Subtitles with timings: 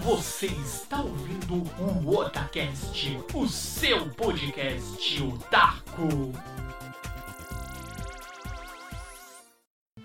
[0.00, 6.32] Você está ouvindo o Otacast, o seu podcast otaku.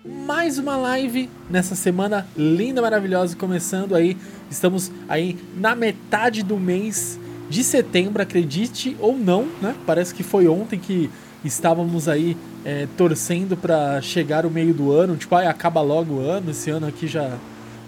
[0.04, 4.16] Mais uma live nessa semana linda, maravilhosa, começando aí.
[4.50, 7.18] Estamos aí na metade do mês
[7.48, 9.74] de setembro, acredite ou não, né?
[9.86, 11.10] Parece que foi ontem que
[11.42, 16.20] estávamos aí é, torcendo para chegar o meio do ano, tipo, ai, acaba logo o
[16.20, 17.38] ano, esse ano aqui já,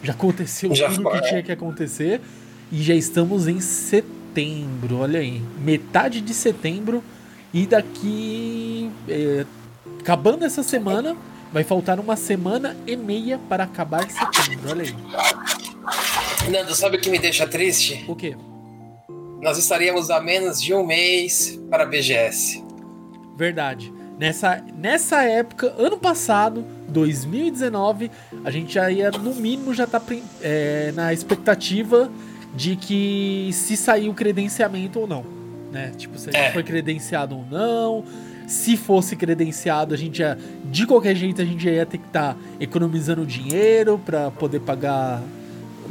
[0.03, 2.21] já aconteceu já tudo o que tinha que acontecer
[2.73, 7.03] e já estamos em setembro, olha aí, metade de setembro
[7.53, 9.45] e daqui, é,
[9.99, 11.17] acabando essa semana,
[11.53, 16.51] vai faltar uma semana e meia para acabar setembro, olha aí.
[16.51, 18.05] Nando, sabe o que me deixa triste?
[18.09, 18.37] O quê?
[19.43, 22.63] Nós estaríamos a menos de um mês para a BGS.
[23.37, 23.93] Verdade.
[24.21, 28.11] Nessa, nessa época, ano passado, 2019,
[28.45, 29.99] a gente já ia, no mínimo, já tá
[30.43, 32.11] é, na expectativa
[32.55, 35.25] de que se sair o credenciamento ou não.
[35.73, 35.93] Né?
[35.97, 36.53] Tipo, se a gente é.
[36.53, 38.05] foi credenciado ou não.
[38.47, 40.37] Se fosse credenciado, a gente já,
[40.67, 45.23] de qualquer jeito, a gente ia ter que estar tá economizando dinheiro para poder pagar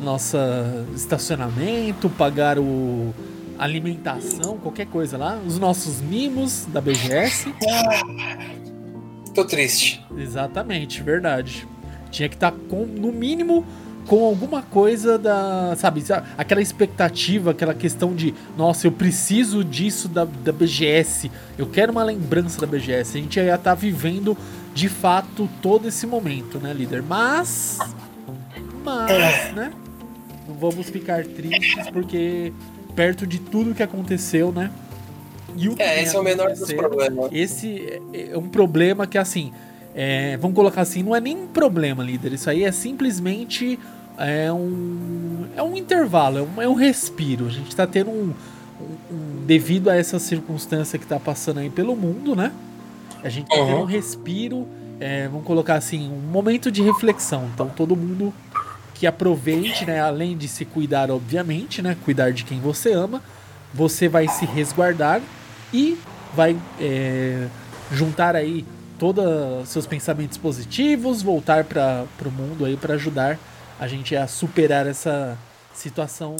[0.04, 0.38] nosso
[0.96, 3.12] estacionamento, pagar o,
[3.60, 7.54] alimentação, qualquer coisa lá, os nossos mimos da BGS.
[9.36, 10.04] Tô triste.
[10.18, 11.68] Exatamente, verdade.
[12.10, 13.66] Tinha que estar tá com, no mínimo,
[14.08, 15.76] com alguma coisa da.
[15.78, 16.04] Sabe,
[16.38, 22.04] aquela expectativa, aquela questão de, nossa, eu preciso disso da, da BGS, eu quero uma
[22.04, 23.18] lembrança da BGS.
[23.18, 24.36] A gente ia estar tá vivendo
[24.74, 27.04] de fato todo esse momento, né, líder?
[27.04, 27.78] Mas.
[28.84, 29.52] Mas, é.
[29.52, 29.72] né?
[30.48, 32.52] Não vamos ficar tristes porque
[32.96, 34.72] perto de tudo que aconteceu, né?
[35.56, 37.30] E o que é, esse é o menor dos problemas.
[37.32, 39.52] Esse é, é um problema que, assim,
[39.96, 42.34] é, vamos colocar assim, não é nem um problema, líder.
[42.34, 43.80] Isso aí é simplesmente
[44.18, 47.48] é um, é um intervalo, é um, é um respiro.
[47.48, 48.34] A gente está tendo um,
[48.82, 52.52] um, um, Devido a essa circunstância que está passando aí pelo mundo, né?
[53.24, 53.66] A gente tá uhum.
[53.66, 54.68] tendo um respiro,
[55.00, 57.50] é, vamos colocar assim, um momento de reflexão.
[57.54, 58.34] Então todo mundo
[59.00, 60.02] que aproveite, né?
[60.02, 61.96] Além de se cuidar, obviamente, né?
[62.04, 63.24] Cuidar de quem você ama,
[63.74, 65.22] você vai se resguardar
[65.74, 65.98] e
[66.36, 67.48] vai é,
[67.94, 68.66] juntar aí
[69.00, 69.24] todos
[69.70, 73.40] seus pensamentos positivos, voltar para o mundo aí para ajudar
[73.80, 75.38] a gente a superar essa
[75.74, 76.36] situação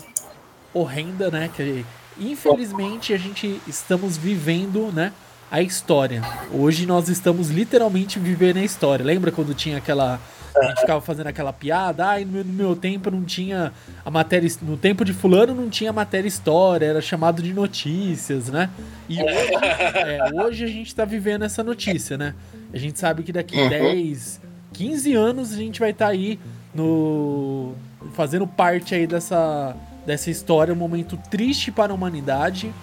[0.74, 1.50] horrenda, né?
[1.56, 1.86] Que
[2.20, 5.14] infelizmente a gente estamos vivendo, né?
[5.50, 6.22] A história.
[6.52, 9.06] Hoje nós estamos literalmente vivendo a história.
[9.06, 10.20] Lembra quando tinha aquela
[10.60, 13.72] a gente ficava fazendo aquela piada, ah, no meu, no meu tempo não tinha
[14.04, 14.50] a matéria.
[14.62, 18.70] No tempo de fulano não tinha matéria história, era chamado de notícias, né?
[19.08, 19.56] E hoje,
[19.96, 22.34] é, hoje a gente tá vivendo essa notícia, né?
[22.74, 23.70] A gente sabe que daqui uhum.
[23.70, 24.42] 10,
[24.74, 26.40] 15 anos a gente vai estar tá aí
[26.74, 27.74] no.
[28.14, 29.76] fazendo parte aí dessa,
[30.06, 32.74] dessa história, um momento triste para a humanidade.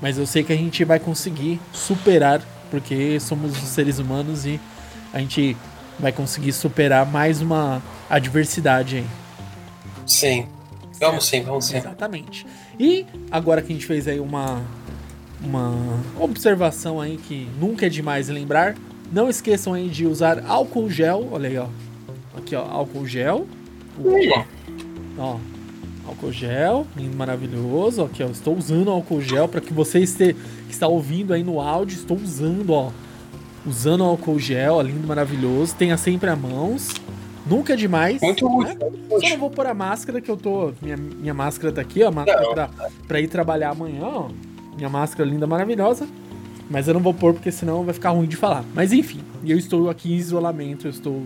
[0.00, 4.60] Mas eu sei que a gente vai conseguir superar, porque somos seres humanos e
[5.12, 5.56] a gente
[5.98, 9.06] vai conseguir superar mais uma adversidade aí.
[10.06, 10.46] Sim.
[11.00, 11.76] Vamos sim, vamos sim.
[11.76, 12.46] Exatamente.
[12.78, 14.62] E agora que a gente fez aí uma,
[15.42, 18.74] uma observação aí que nunca é demais lembrar,
[19.12, 21.68] não esqueçam aí de usar álcool gel, olha aí, ó.
[22.36, 23.46] Aqui, ó, álcool gel.
[25.18, 25.38] Ó, ó
[26.06, 28.02] álcool gel, lindo, maravilhoso.
[28.04, 31.60] Aqui, ó, estou usando álcool gel para que você este, que está ouvindo aí no
[31.60, 32.90] áudio, estou usando, ó,
[33.66, 35.74] usando álcool gel, lindo, maravilhoso.
[35.74, 36.94] Tenha sempre a mãos.
[37.48, 38.20] Nunca é demais.
[38.20, 38.76] Muito né?
[39.20, 40.72] Só não vou pôr a máscara que eu tô.
[40.82, 42.10] Minha, minha máscara tá aqui, ó.
[42.10, 42.70] Máscara pra,
[43.06, 44.28] pra, ir trabalhar amanhã, ó.
[44.76, 46.06] Minha máscara linda, maravilhosa.
[46.68, 48.64] Mas eu não vou pôr porque senão vai ficar ruim de falar.
[48.74, 51.22] Mas enfim, eu estou aqui em isolamento, eu estou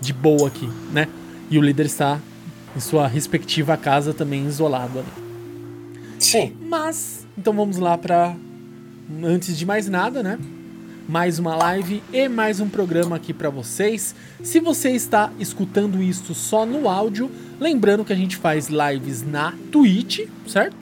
[0.00, 1.08] de boa aqui, né?
[1.50, 2.20] E o líder está
[2.76, 5.08] em sua respectiva casa também isolado ali.
[6.18, 6.52] Sim.
[6.60, 8.36] Mas, então vamos lá para
[9.22, 10.38] antes de mais nada, né?
[11.08, 14.14] Mais uma live e mais um programa aqui para vocês.
[14.42, 19.52] Se você está escutando isso só no áudio, lembrando que a gente faz lives na
[19.70, 20.76] Twitch, certo?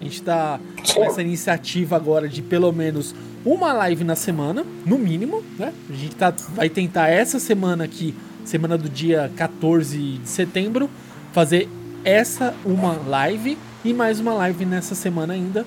[0.00, 0.60] A gente está
[0.94, 5.72] com essa iniciativa agora de pelo menos uma live na semana, no mínimo, né?
[5.90, 10.88] A gente tá, vai tentar essa semana aqui, semana do dia 14 de setembro,
[11.32, 11.68] fazer
[12.04, 15.66] essa uma live e mais uma live nessa semana ainda,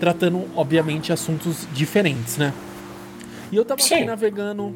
[0.00, 2.52] tratando obviamente assuntos diferentes, né?
[3.54, 3.94] E eu tava Sim.
[3.94, 4.74] aqui navegando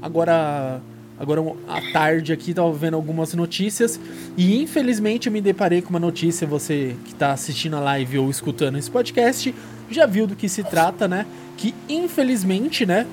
[0.00, 0.80] agora
[1.18, 3.98] agora à tarde aqui, tava vendo algumas notícias
[4.36, 8.30] e infelizmente eu me deparei com uma notícia, você que tá assistindo a live ou
[8.30, 9.52] escutando esse podcast,
[9.90, 11.26] já viu do que se trata, né?
[11.56, 13.04] Que infelizmente, né,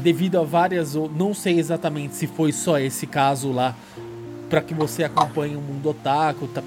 [0.00, 3.74] devido a várias, não sei exatamente se foi só esse caso lá,
[4.48, 6.62] para que você acompanhe o mundo otaku, tá,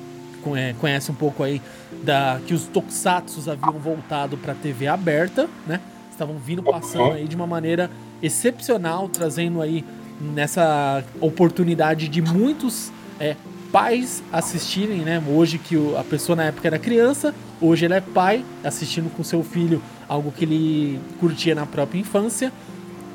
[0.81, 1.61] conhece um pouco aí
[2.03, 5.79] da que os Tokusatsu haviam voltado para TV aberta, né?
[6.19, 7.89] Estavam vindo passando aí de uma maneira
[8.21, 9.85] excepcional, trazendo aí
[10.19, 13.37] nessa oportunidade de muitos é,
[13.71, 15.23] pais assistirem, né?
[15.25, 19.41] Hoje que a pessoa na época era criança, hoje ele é pai, assistindo com seu
[19.41, 22.51] filho algo que ele curtia na própria infância.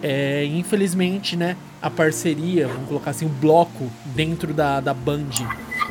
[0.02, 5.28] É, infelizmente, né, a parceria, vamos colocar assim, o um bloco dentro da, da Band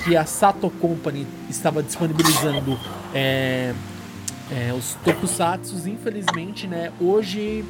[0.04, 2.78] que a Sato Company estava disponibilizando
[3.14, 3.74] é,
[4.52, 7.64] é, os tokusatsu, infelizmente, né, hoje,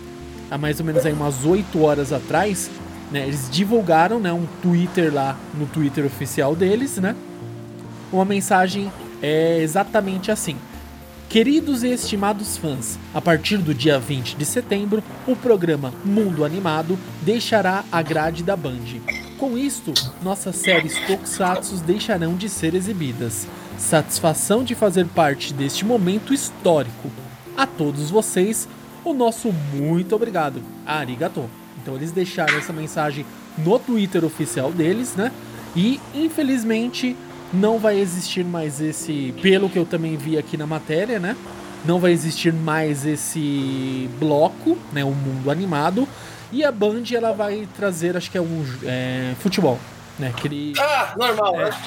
[0.49, 2.69] há mais ou menos aí umas 8 horas atrás,
[3.11, 7.15] né, eles divulgaram né, um Twitter lá no Twitter oficial deles, né,
[8.11, 8.91] uma mensagem
[9.21, 10.57] é exatamente assim.
[11.29, 16.99] Queridos e estimados fãs, a partir do dia 20 de setembro, o programa Mundo Animado
[17.23, 19.01] deixará a grade da Band.
[19.39, 23.47] Com isto, nossas séries Tokusatsu deixarão de ser exibidas.
[23.77, 27.11] Satisfação de fazer parte deste momento histórico.
[27.55, 28.67] A todos vocês,
[29.03, 30.61] o nosso muito obrigado.
[30.85, 31.49] Arigato.
[31.81, 33.25] Então eles deixaram essa mensagem
[33.57, 35.31] no Twitter oficial deles, né?
[35.75, 37.15] E infelizmente
[37.53, 41.35] não vai existir mais esse, pelo que eu também vi aqui na matéria, né?
[41.85, 45.03] Não vai existir mais esse bloco, né?
[45.03, 46.07] O mundo animado.
[46.51, 49.79] E a Band ela vai trazer, acho que é um é, futebol,
[50.17, 50.31] né?
[50.35, 51.65] Aquele, ah, normal, é.
[51.65, 51.77] né?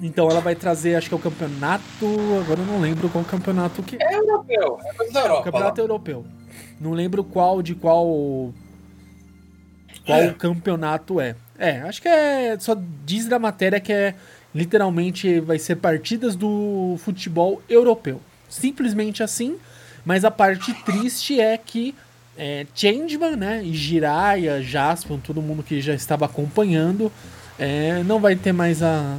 [0.00, 2.06] Então ela vai trazer, acho que é o campeonato.
[2.42, 4.14] Agora eu não lembro qual campeonato que é.
[4.14, 5.38] É europeu, é coisa da Europa.
[5.38, 5.84] É o campeonato lá.
[5.84, 6.26] europeu.
[6.80, 8.52] Não lembro qual de qual.
[10.06, 10.32] Qual é.
[10.32, 11.34] campeonato é.
[11.58, 12.56] É, acho que é.
[12.58, 14.14] Só diz da matéria que é
[14.54, 18.20] literalmente vai ser partidas do futebol europeu.
[18.48, 19.58] Simplesmente assim.
[20.04, 21.94] Mas a parte triste é que
[22.36, 27.12] é, Changeman, né, e Jiraiya, Jaspion, todo mundo que já estava acompanhando,
[27.58, 29.18] é, não vai ter mais a,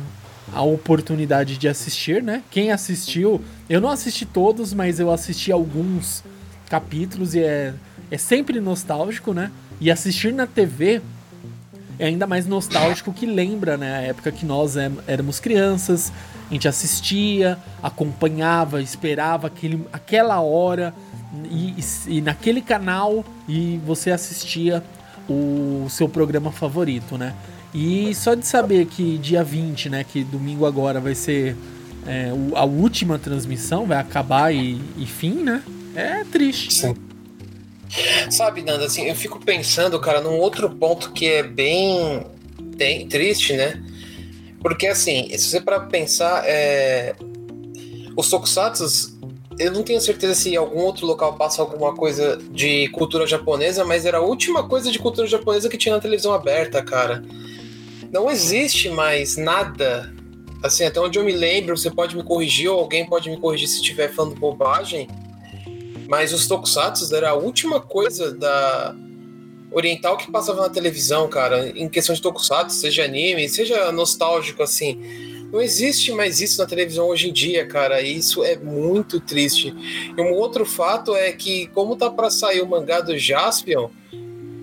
[0.54, 2.44] a oportunidade de assistir, né?
[2.50, 6.24] Quem assistiu, eu não assisti todos, mas eu assisti alguns
[6.69, 7.74] capítulos e é,
[8.10, 9.51] é sempre nostálgico, né?
[9.80, 11.01] E assistir na TV
[11.98, 13.98] é ainda mais nostálgico que lembra, né?
[13.98, 16.12] A época que nós é, éramos crianças,
[16.50, 20.94] a gente assistia, acompanhava, esperava aquele, aquela hora
[21.50, 24.84] e, e, e naquele canal e você assistia
[25.30, 27.36] o seu programa favorito, né?
[27.74, 31.56] E só de saber que dia 20, né, que domingo agora vai ser
[32.07, 35.63] é, a última transmissão, vai acabar e, e fim, né?
[35.95, 36.74] É triste.
[36.74, 36.95] Sim.
[38.30, 42.25] Sabe, Nanda, assim, eu fico pensando, cara, num outro ponto que é bem,
[43.10, 43.83] triste, né?
[44.62, 47.15] Porque, assim, se você para pensar, é...
[48.15, 49.18] os tokusatsu,
[49.57, 54.06] eu não tenho certeza se algum outro local passa alguma coisa de cultura japonesa, mas
[54.06, 57.24] era a última coisa de cultura japonesa que tinha na televisão aberta, cara.
[58.12, 60.14] Não existe mais nada.
[60.64, 63.68] Assim, até onde eu me lembro, você pode me corrigir ou alguém pode me corrigir
[63.68, 65.08] se estiver falando bobagem
[66.10, 68.96] mas os tokusatsu era a última coisa da
[69.72, 75.00] oriental que passava na televisão, cara, em questão de tokusatsu, seja anime, seja nostálgico assim.
[75.54, 78.02] Não existe mais isso na televisão hoje em dia, cara.
[78.02, 79.72] E isso é muito triste.
[80.18, 83.90] E um outro fato é que, como tá para sair o mangá do Jaspion,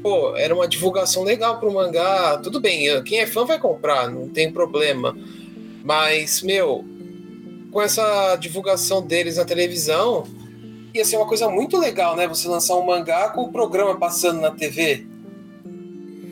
[0.06, 2.38] pô, era uma divulgação legal pro mangá.
[2.40, 5.16] Tudo bem, quem é fã vai comprar, não tem problema.
[5.82, 6.84] Mas, meu,
[7.72, 10.24] com essa divulgação deles na televisão,
[10.94, 12.28] ia ser uma coisa muito legal, né?
[12.28, 15.04] Você lançar um mangá com o programa passando na TV.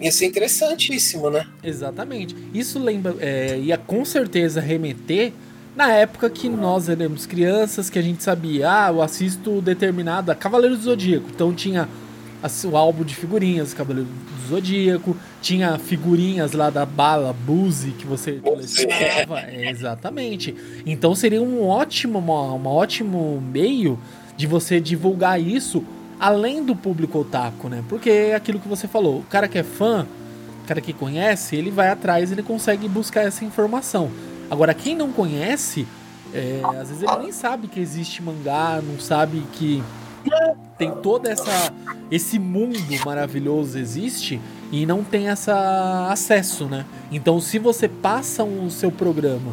[0.01, 1.45] Ia ser interessantíssimo, né?
[1.61, 2.37] Exatamente.
[2.55, 5.33] Isso lembra, é, ia com certeza remeter
[5.75, 10.77] na época que nós éramos crianças, que a gente sabia, ah, eu assisto determinada Cavaleiro
[10.77, 11.27] do Zodíaco.
[11.35, 11.89] Então tinha
[12.65, 18.33] o álbum de figurinhas Cavaleiro do Zodíaco, tinha figurinhas lá da bala Buzi que você
[18.33, 19.41] colecionava.
[19.41, 20.55] É, exatamente.
[20.85, 23.99] Então seria um ótimo, uma, um ótimo meio
[24.37, 25.85] de você divulgar isso
[26.19, 27.83] além do público otaku, né?
[27.89, 30.07] Porque é aquilo que você falou, o cara que é fã,
[30.63, 34.11] o cara que conhece, ele vai atrás, ele consegue buscar essa informação.
[34.51, 35.87] Agora, quem não conhece,
[36.33, 39.83] é, às vezes ele nem sabe que existe mangá, não sabe que
[40.79, 41.73] tem todo essa
[42.11, 44.41] esse mundo maravilhoso existe
[44.71, 46.85] e não tem essa acesso, né?
[47.11, 49.53] Então, se você passa o seu programa,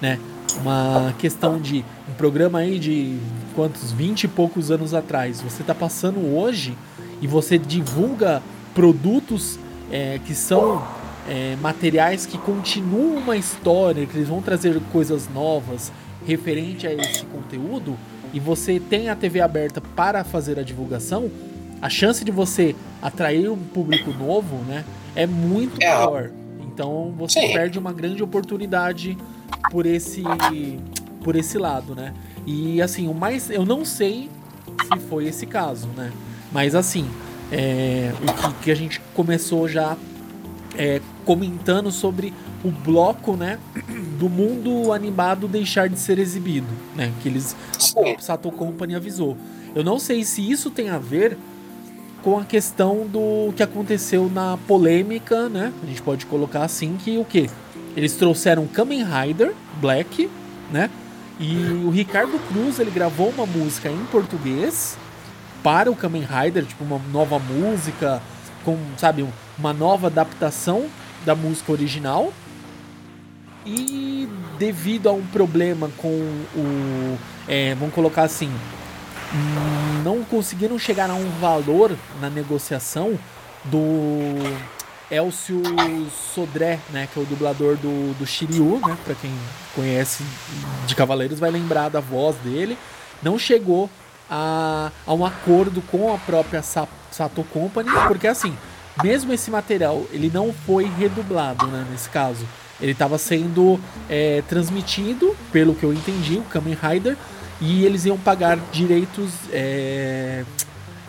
[0.00, 0.18] né,
[0.60, 3.18] uma questão de um programa aí de
[3.54, 6.76] quantos 20 e poucos anos atrás, você está passando hoje
[7.20, 8.42] e você divulga
[8.74, 9.58] produtos
[9.90, 10.82] é, que são
[11.28, 15.92] é, materiais que continuam uma história, que eles vão trazer coisas novas
[16.26, 17.96] referente a esse conteúdo,
[18.32, 21.30] e você tem a TV aberta para fazer a divulgação,
[21.80, 24.84] a chance de você atrair um público novo, né,
[25.14, 25.94] é muito é.
[25.94, 26.30] maior.
[26.72, 27.52] Então você Sim.
[27.52, 29.16] perde uma grande oportunidade
[29.70, 30.22] por esse
[31.22, 32.14] por esse lado, né?
[32.46, 34.30] E assim, o mais eu não sei
[34.84, 36.10] se foi esse caso, né?
[36.50, 37.08] Mas assim,
[37.52, 39.96] é, o que, que, a gente começou já
[40.76, 42.32] é, comentando sobre
[42.62, 43.58] o bloco, né,
[44.18, 47.12] do mundo animado deixar de ser exibido, né?
[47.22, 47.56] Que eles
[47.96, 49.36] a Sato Company avisou.
[49.74, 51.38] Eu não sei se isso tem a ver
[52.22, 55.72] com a questão do que aconteceu na polêmica, né?
[55.82, 57.48] A gente pode colocar assim que o que
[57.96, 60.28] eles trouxeram Kamen Rider Black,
[60.70, 60.90] né?
[61.38, 64.98] E o Ricardo Cruz ele gravou uma música em português
[65.62, 68.20] para o Kamen Rider, tipo uma nova música
[68.64, 69.26] com, sabe,
[69.58, 70.86] uma nova adaptação
[71.24, 72.32] da música original.
[73.64, 78.50] E devido a um problema com o, é, vamos colocar assim,
[80.02, 83.18] não conseguiram chegar a um valor na negociação
[83.64, 84.34] do
[85.10, 85.60] Elcio
[86.34, 89.32] Sodré, né, que é o dublador do, do Shiryu, né, para quem
[89.74, 90.24] conhece
[90.86, 92.78] de Cavaleiros vai lembrar da voz dele,
[93.22, 93.90] não chegou
[94.30, 98.56] a, a um acordo com a própria Sato Company, porque assim,
[99.02, 102.46] mesmo esse material, ele não foi redublado, né, nesse caso.
[102.80, 107.16] Ele estava sendo é, transmitido, pelo que eu entendi, o Kamen Rider,
[107.60, 109.30] e eles iam pagar direitos.
[109.52, 110.44] É...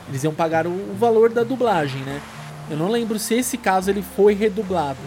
[0.10, 2.22] Eles iam pagar o, o, valor da dublagem, né?
[2.70, 5.00] Eu não lembro se esse caso ele foi redublado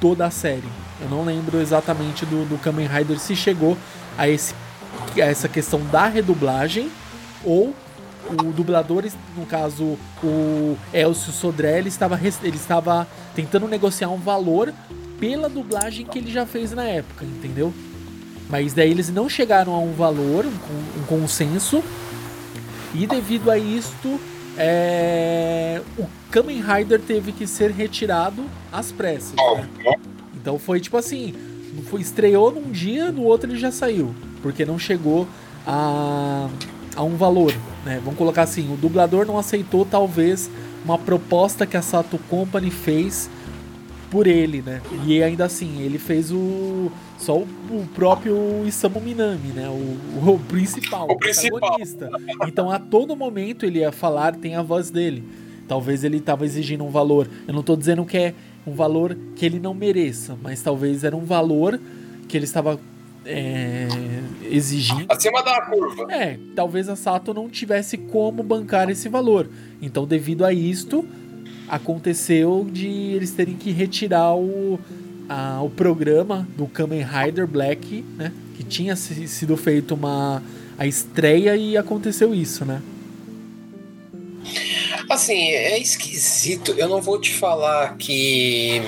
[0.00, 0.68] toda a série.
[1.00, 3.76] Eu não lembro exatamente do, do Kamen Rider se chegou
[4.16, 4.54] a, esse,
[5.16, 6.90] a essa questão da redublagem
[7.44, 7.74] ou
[8.30, 9.04] o dublador,
[9.36, 14.72] no caso o Elcio Sodré, ele estava, ele estava tentando negociar um valor
[15.18, 17.72] pela dublagem que ele já fez na época, entendeu?
[18.48, 21.82] Mas daí eles não chegaram a um valor, um, consenso.
[22.94, 24.20] E devido a isto,
[24.56, 29.34] é, o Kamen Rider teve que ser retirado às pressas.
[29.34, 29.94] Né?
[30.34, 31.34] Então foi tipo assim:
[31.90, 34.14] foi, estreou num dia, no outro ele já saiu.
[34.42, 35.26] Porque não chegou
[35.66, 36.48] a,
[36.94, 37.52] a um valor.
[37.84, 38.00] Né?
[38.04, 40.48] Vamos colocar assim: o dublador não aceitou, talvez,
[40.84, 43.28] uma proposta que a Sato Company fez
[44.10, 44.80] por ele, né?
[45.06, 46.90] E ainda assim, ele fez o.
[47.18, 48.36] Só o, o próprio
[48.66, 49.68] Isamu Minami, né?
[49.68, 52.08] O, o principal, o, protagonista.
[52.08, 52.48] Principal.
[52.48, 55.24] Então a todo momento ele ia falar, tem a voz dele.
[55.66, 57.28] Talvez ele estava exigindo um valor.
[57.46, 58.34] Eu não estou dizendo que é
[58.66, 61.80] um valor que ele não mereça, mas talvez era um valor
[62.28, 62.78] que ele estava
[63.24, 63.88] é,
[64.50, 65.06] exigindo.
[65.08, 66.12] Acima da curva.
[66.12, 69.48] É, talvez a Sato não tivesse como bancar esse valor.
[69.82, 71.06] Então, devido a isto,
[71.68, 74.78] aconteceu de eles terem que retirar o,
[75.28, 78.32] a, o programa do Kamen Rider Black, né?
[78.56, 80.42] Que tinha sido feito uma
[80.78, 82.82] a estreia e aconteceu isso, né?
[85.08, 86.74] Assim, é esquisito.
[86.76, 88.82] Eu não vou te falar que.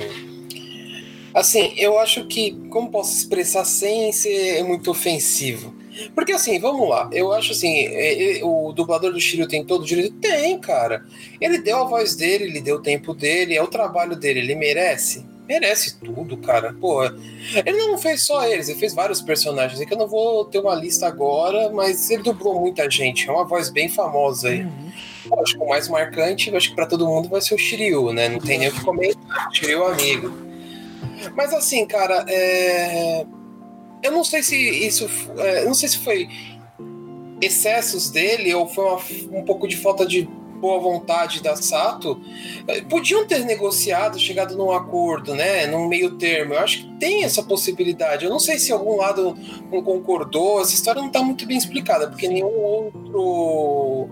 [1.34, 2.52] Assim, eu acho que.
[2.70, 5.74] Como posso expressar sem ser muito ofensivo?
[6.14, 9.86] Porque assim, vamos lá, eu acho assim, ele, o dublador do Shiryu tem todo o
[9.86, 10.16] direito?
[10.16, 11.04] Tem, cara.
[11.40, 14.54] Ele deu a voz dele, ele deu o tempo dele, é o trabalho dele, ele
[14.54, 15.24] merece?
[15.48, 16.74] Merece tudo, cara.
[16.78, 19.80] Pô, ele não fez só eles, ele fez vários personagens.
[19.80, 23.26] É que eu não vou ter uma lista agora, mas ele dublou muita gente.
[23.26, 24.62] É uma voz bem famosa aí.
[24.62, 24.92] Uhum.
[25.40, 28.28] Acho que o mais marcante, acho que pra todo mundo vai ser o Shiryu, né?
[28.28, 29.48] Não tem nem o que comentar.
[29.52, 30.32] Shiryu amigo.
[31.34, 33.24] Mas assim, cara, é
[34.02, 35.08] eu não sei se isso.
[35.38, 36.28] É, não sei se foi
[37.40, 40.28] excessos dele ou foi uma, um pouco de falta de
[40.58, 42.20] boa vontade da Sato.
[42.66, 45.66] É, podiam ter negociado, chegado num acordo, né?
[45.66, 46.54] Num meio termo.
[46.54, 48.24] Eu acho que tem essa possibilidade.
[48.24, 49.36] Eu não sei se algum lado
[49.70, 50.60] não concordou.
[50.60, 54.08] Essa história não está muito bem explicada, porque nenhum outro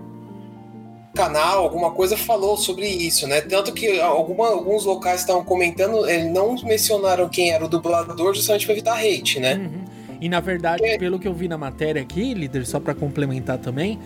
[1.17, 3.41] canal, alguma coisa falou sobre isso, né?
[3.41, 8.65] Tanto que alguma, alguns locais estavam comentando, eles não mencionaram quem era o dublador justamente
[8.65, 9.55] para evitar hate, né?
[9.55, 9.85] Uhum.
[10.21, 10.97] E na verdade, é.
[10.97, 13.99] pelo que eu vi na matéria aqui, líder, só para complementar também,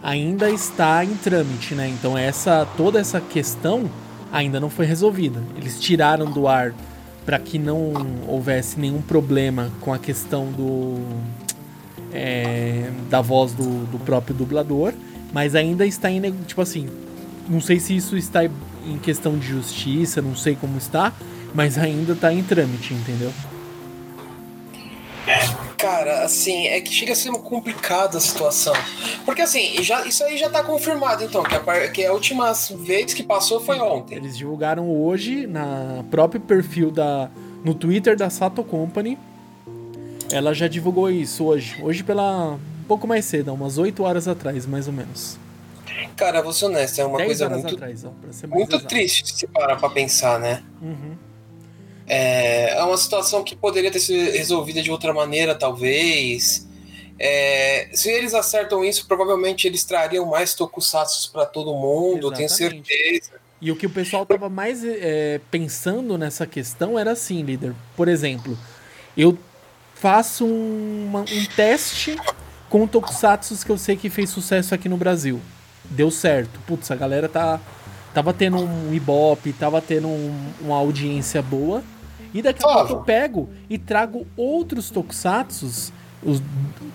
[0.00, 1.88] ainda está em trâmite, né?
[1.88, 3.90] Então essa toda essa questão
[4.32, 5.42] ainda não foi resolvida.
[5.56, 6.72] Eles tiraram do ar
[7.26, 7.92] para que não
[8.28, 11.00] houvesse nenhum problema com a questão do
[12.12, 14.92] é, da voz do, do próprio dublador
[15.32, 16.20] mas ainda está em.
[16.44, 16.88] Tipo assim,
[17.48, 21.12] não sei se isso está em questão de justiça, não sei como está,
[21.54, 23.32] mas ainda está em trâmite, entendeu?
[25.78, 28.74] Cara, assim, é que chega a ser complicada a situação.
[29.24, 33.12] Porque assim, já, isso aí já tá confirmado, então, que a, que a última vez
[33.14, 34.16] que passou foi ontem.
[34.16, 37.30] Eles divulgaram hoje na próprio perfil da.
[37.64, 39.18] no Twitter da Sato Company.
[40.30, 41.76] Ela já divulgou isso hoje.
[41.82, 42.58] Hoje pela
[42.92, 45.38] pouco mais cedo, umas 8 horas atrás, mais ou menos.
[46.14, 48.12] Cara, vou ser honesto, é uma coisa muito, atrás, ó,
[48.48, 50.62] muito triste se parar pra pensar, né?
[50.82, 51.16] Uhum.
[52.06, 56.68] É, é uma situação que poderia ter sido resolvida de outra maneira, talvez.
[57.18, 63.40] É, se eles acertam isso, provavelmente eles trariam mais tokusatsu para todo mundo, tenho certeza.
[63.58, 67.74] E o que o pessoal tava mais é, pensando nessa questão era assim, líder.
[67.96, 68.58] Por exemplo,
[69.16, 69.38] eu
[69.94, 72.16] faço um, um teste
[72.72, 75.38] com tokusatsu que eu sei que fez sucesso aqui no Brasil.
[75.90, 76.58] Deu certo.
[76.66, 77.60] Putz, a galera tá
[78.14, 81.82] tava tendo um ibope, tava tendo um, uma audiência boa.
[82.32, 86.42] E daqui a pouco eu pego e trago outros tokusatsu os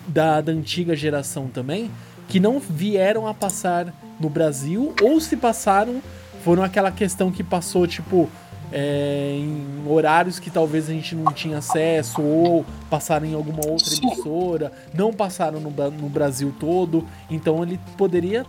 [0.08, 1.92] da, da antiga geração também,
[2.26, 6.02] que não vieram a passar no Brasil, ou se passaram,
[6.42, 8.28] foram aquela questão que passou, tipo,
[8.72, 13.94] é, em horários que talvez a gente não tinha acesso, ou passaram em alguma outra
[13.94, 18.44] emissora, não passaram no, no Brasil todo, então ele poderia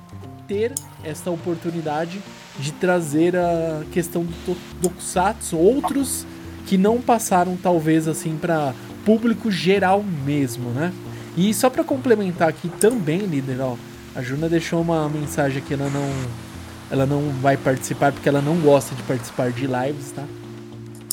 [0.48, 0.74] ter
[1.04, 2.22] essa oportunidade
[2.60, 6.26] de trazer a questão do Tokusatsu, outros
[6.66, 8.74] que não passaram talvez assim para
[9.06, 10.92] público geral mesmo, né?
[11.38, 13.76] E só para complementar aqui também, líder, ó,
[14.16, 16.49] a Juna deixou uma mensagem que ela não
[16.92, 20.26] ela não vai participar porque ela não gosta de participar de lives, tá?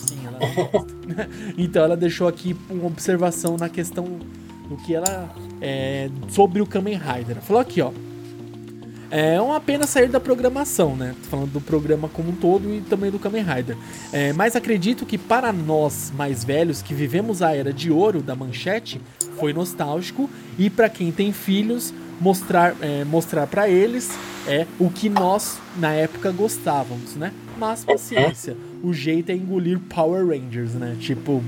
[0.07, 0.97] Sim, ela não gosta.
[1.57, 4.05] então ela deixou aqui uma observação na questão
[4.69, 5.29] do que ela
[5.61, 7.37] é, sobre o Kamen Rider.
[7.43, 7.93] Falou aqui, ó.
[9.09, 11.15] É uma pena sair da programação, né?
[11.23, 13.77] Tô falando do programa como um todo e também do Kamen Rider.
[14.13, 18.35] É, mas acredito que para nós mais velhos que vivemos a era de ouro da
[18.35, 19.01] manchete,
[19.39, 20.29] foi nostálgico
[20.59, 24.11] e para quem tem filhos mostrar é, mostrar para eles
[24.47, 27.33] é o que nós na época gostávamos, né?
[27.59, 30.97] Mas paciência, o jeito é engolir Power Rangers, né?
[31.01, 31.43] Tipo,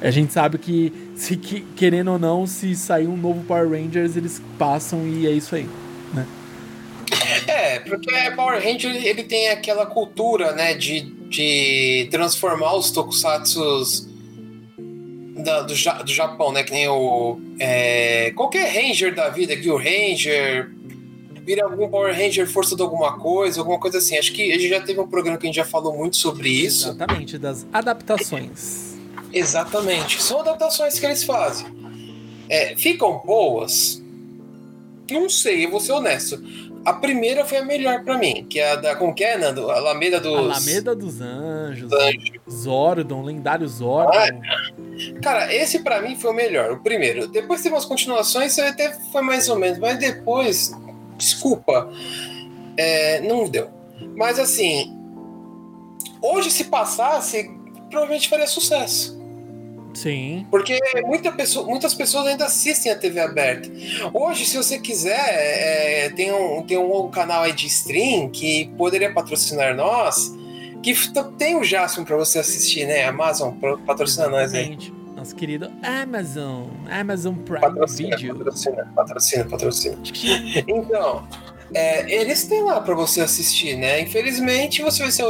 [0.00, 4.16] a gente sabe que se que, querendo ou não, se sair um novo Power Rangers,
[4.16, 5.68] eles passam e é isso aí,
[6.12, 6.26] né?
[7.46, 14.08] É, porque Power Ranger ele tem aquela cultura, né, de, de transformar os tokusatsus
[15.44, 20.70] da, do, do Japão, né, que nem o é, qualquer Ranger da vida, Gil Ranger,
[21.44, 24.16] vira algum Power Ranger força de alguma coisa, alguma coisa assim.
[24.16, 26.48] Acho que a gente já teve um programa que a gente já falou muito sobre
[26.48, 26.88] isso.
[26.88, 28.94] Exatamente, das adaptações.
[29.32, 31.66] Exatamente, são adaptações que eles fazem.
[32.48, 34.02] É, ficam boas?
[35.10, 36.42] Não sei, eu vou ser honesto.
[36.84, 38.94] A primeira foi a melhor para mim, que é a da.
[38.94, 39.70] Como que é, Nando?
[39.70, 40.34] A Alameda dos.
[40.34, 41.90] Alameda dos Anjos.
[41.92, 42.30] Anjos.
[42.50, 44.12] Zordon, lendário Zordon.
[44.12, 44.28] Ah,
[45.22, 47.26] cara, esse para mim foi o melhor, o primeiro.
[47.26, 50.72] Depois teve umas continuações, até foi mais ou menos, mas depois.
[51.16, 51.90] Desculpa.
[52.76, 53.70] É, não deu.
[54.14, 54.94] Mas assim.
[56.20, 57.50] Hoje, se passasse,
[57.90, 59.23] provavelmente faria sucesso.
[59.94, 60.46] Sim.
[60.50, 63.70] Porque muita pessoa, muitas pessoas ainda assistem a TV aberta.
[64.12, 69.12] Hoje, se você quiser, é, tem, um, tem um canal aí de stream que poderia
[69.12, 70.34] patrocinar nós,
[70.82, 70.94] que
[71.38, 73.04] tem o Jaspion para você assistir, né?
[73.04, 73.54] Amazon
[73.86, 74.76] patrocina nós aí.
[75.16, 78.36] Nosso querido Amazon, Amazon Prime patrocina, Video.
[78.36, 79.98] Patrocina, patrocina, patrocina.
[80.68, 81.26] então,
[81.72, 84.02] é, eles têm lá para você assistir, né?
[84.02, 85.24] Infelizmente, você vai ser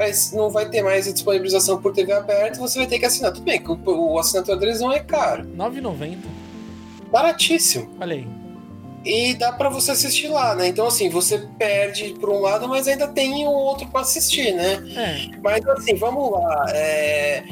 [0.00, 3.32] mas não vai ter mais a disponibilização por TV aberta, você vai ter que assinar.
[3.32, 5.42] Tudo bem, que o, o assinatura deles não é caro.
[5.42, 6.16] R$ 9,90.
[7.12, 7.90] Baratíssimo.
[8.00, 8.26] Olha aí.
[9.04, 10.68] E dá para você assistir lá, né?
[10.68, 14.82] Então, assim, você perde por um lado, mas ainda tem o outro para assistir, né?
[14.96, 15.36] É.
[15.42, 16.64] Mas, assim, vamos lá.
[16.70, 17.44] É...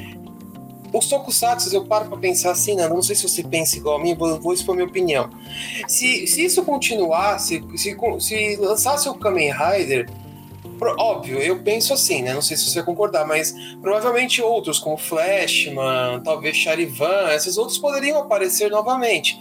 [0.91, 2.89] Os tokusatsu, eu paro para pensar assim, né?
[2.89, 5.29] Não sei se você pensa igual a mim, vou, vou expor minha opinião.
[5.87, 10.09] Se, se isso continuasse, se, se lançasse o Kamen Rider
[10.81, 12.33] Óbvio, eu penso assim, né?
[12.33, 17.79] Não sei se você vai concordar, mas provavelmente outros, como Flashman, talvez Charivan, esses outros
[17.79, 19.39] poderiam aparecer novamente.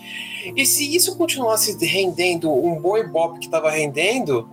[0.56, 4.50] E se isso continuasse rendendo um bom Ibope que estava rendendo,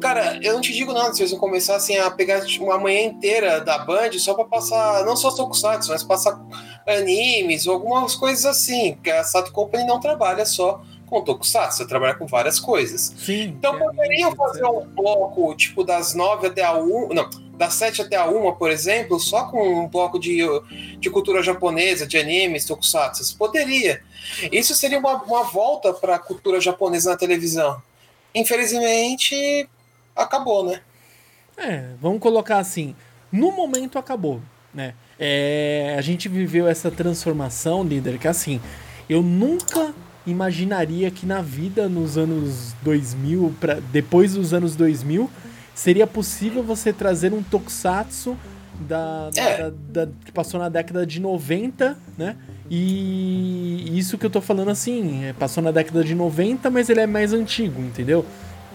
[0.00, 3.60] cara, eu não te digo nada se eles não começassem a pegar uma manhã inteira
[3.60, 6.40] da Band só para passar, não só Tokusatsu, mas passar
[6.86, 10.82] animes ou algumas coisas assim, porque a Sato Company não trabalha só
[11.12, 13.12] com Tokusatsu, você trabalha com várias coisas.
[13.18, 13.54] Sim.
[13.58, 17.12] Então poderiam fazer um bloco, tipo, das nove até a uma.
[17.12, 20.38] Não, das sete até a uma, por exemplo, só com um bloco de,
[20.98, 23.36] de cultura japonesa, de animes, tokusatsu.
[23.36, 24.02] Poderia.
[24.50, 27.82] Isso seria uma, uma volta para a cultura japonesa na televisão.
[28.34, 29.68] Infelizmente,
[30.16, 30.80] acabou, né?
[31.58, 32.96] É, vamos colocar assim.
[33.30, 34.40] No momento acabou,
[34.72, 34.94] né?
[35.20, 38.62] É, a gente viveu essa transformação, líder, que assim,
[39.10, 39.94] eu nunca
[40.26, 45.28] imaginaria que na vida nos anos 2000, pra, depois dos anos 2000,
[45.74, 48.36] seria possível você trazer um tokusatsu
[48.80, 49.58] da, é.
[49.58, 52.36] da, da, que passou na década de 90, né?
[52.70, 57.00] E isso que eu tô falando assim, é, passou na década de 90, mas ele
[57.00, 58.24] é mais antigo, entendeu?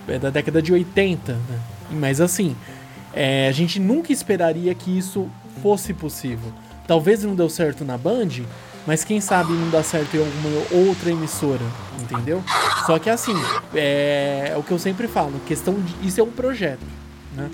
[0.07, 1.39] É da década de 80, né?
[1.91, 2.55] Mas assim,
[3.13, 5.27] é, a gente nunca esperaria que isso
[5.61, 6.51] fosse possível.
[6.85, 8.29] Talvez não deu certo na Band,
[8.87, 11.65] mas quem sabe não dá certo em alguma outra emissora,
[12.01, 12.41] entendeu?
[12.85, 13.35] Só que assim,
[13.75, 16.85] é, é o que eu sempre falo, questão de, isso é um projeto,
[17.35, 17.49] né?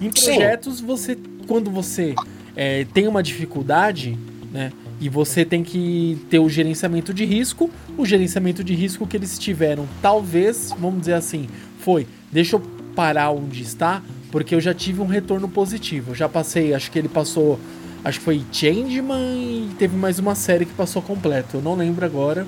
[0.00, 0.86] Em projetos Sim.
[0.86, 2.14] você, quando você
[2.54, 4.16] é, tem uma dificuldade,
[4.52, 4.72] né?
[5.00, 7.68] E você tem que ter o gerenciamento de risco.
[7.98, 11.48] O gerenciamento de risco que eles tiveram, talvez, vamos dizer assim,
[11.80, 12.60] foi: deixa eu
[12.94, 14.00] parar onde está,
[14.30, 16.12] porque eu já tive um retorno positivo.
[16.12, 17.58] Eu já passei, acho que ele passou
[18.04, 21.56] Acho que foi Changeman e teve mais uma série que passou completo.
[21.56, 22.46] Eu não lembro agora.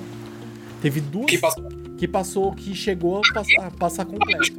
[0.81, 1.63] Teve duas que passou,
[1.97, 4.55] que, passou, que chegou a passar, passar completo.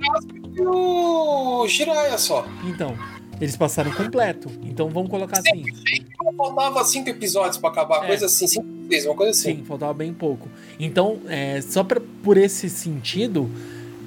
[0.60, 2.44] O Jiraiya só.
[2.64, 2.98] Então,
[3.40, 4.50] eles passaram completo.
[4.62, 5.62] Então vamos colocar assim.
[6.36, 8.06] Faltava cinco episódios para acabar, é.
[8.08, 8.66] coisa assim, cinco
[9.06, 9.56] uma coisa assim.
[9.56, 10.48] Sim, faltava bem pouco.
[10.80, 13.50] Então, é, só pra, por esse sentido,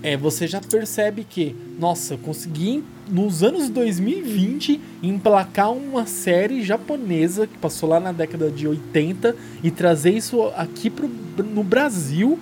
[0.03, 7.45] é, você já percebe que, nossa, eu consegui nos anos 2020 emplacar uma série japonesa
[7.45, 11.09] que passou lá na década de 80 e trazer isso aqui pro,
[11.43, 12.39] no Brasil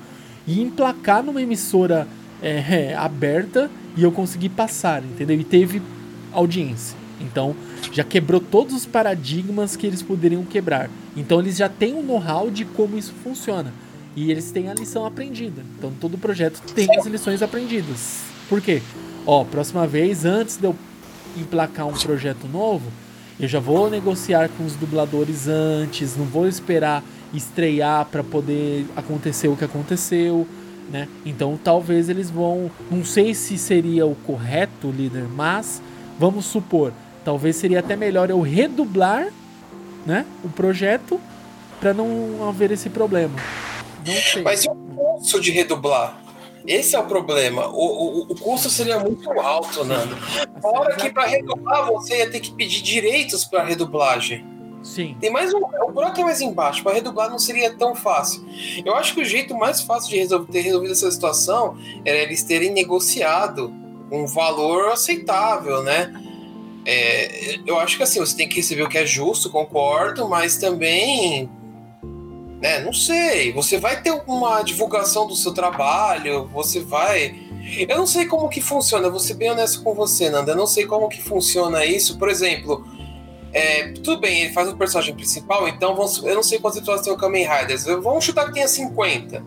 [0.48, 2.08] e emplacar numa emissora
[2.42, 5.40] é, aberta e eu consegui passar, entendeu?
[5.40, 5.82] E teve
[6.32, 6.98] audiência.
[7.20, 7.54] Então
[7.92, 10.90] já quebrou todos os paradigmas que eles poderiam quebrar.
[11.18, 13.74] Então eles já têm um know-how de como isso funciona.
[14.20, 15.64] E eles têm a lição aprendida.
[15.78, 18.20] Então todo projeto tem as lições aprendidas.
[18.50, 18.82] Por quê?
[19.26, 20.76] Ó, próxima vez, antes de eu
[21.38, 22.92] emplacar um projeto novo,
[23.40, 27.02] eu já vou negociar com os dubladores antes, não vou esperar
[27.34, 30.46] estrear para poder acontecer o que aconteceu,
[30.92, 31.08] né?
[31.26, 35.82] Então talvez eles vão, não sei se seria o correto, líder, mas
[36.20, 36.92] vamos supor,
[37.24, 39.30] talvez seria até melhor eu redublar,
[40.06, 41.22] né, o projeto
[41.80, 43.36] para não haver esse problema.
[44.06, 44.42] Não sei.
[44.42, 46.22] Mas e o custo de redublar?
[46.68, 47.68] Esse é o problema.
[47.68, 50.16] O, o, o custo seria muito alto, Nando.
[50.62, 54.46] Fora que para redublar você ia ter que pedir direitos para redublagem.
[54.84, 55.16] Sim.
[55.20, 55.60] Tem mais um.
[55.60, 56.84] O buraco é mais embaixo.
[56.84, 58.46] Para redublar não seria tão fácil.
[58.86, 62.44] Eu acho que o jeito mais fácil de resolver, ter resolvido essa situação era eles
[62.44, 63.74] terem negociado
[64.12, 66.14] um valor aceitável, né?
[66.86, 70.58] É, eu acho que assim, você tem que receber o que é justo, concordo, mas
[70.58, 71.50] também
[72.62, 72.80] né?
[72.80, 73.52] Não sei.
[73.54, 77.36] Você vai ter uma divulgação do seu trabalho, você vai.
[77.88, 80.52] Eu não sei como que funciona, vou ser bem honesto com você, Nanda.
[80.52, 82.18] Eu não sei como que funciona isso.
[82.18, 82.86] Por exemplo,
[83.54, 87.06] é, tudo bem, ele faz o personagem principal, então vamos, eu não sei quantos episódios
[87.06, 87.86] tem o Kamen Riders.
[87.86, 89.44] Vamos chutar que tenha 50.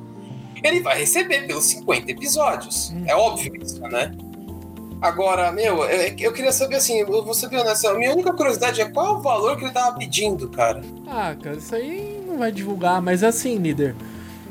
[0.62, 2.90] Ele vai receber pelos 50 episódios.
[2.90, 3.05] Hum.
[3.07, 4.12] É óbvio isso, né?
[5.01, 8.33] Agora, meu, eu, eu queria saber assim, eu vou ser bem honesto, a minha única
[8.33, 10.81] curiosidade é qual é o valor que ele tava pedindo, cara.
[11.09, 13.95] Ah, cara, isso aí não vai divulgar, mas assim, líder,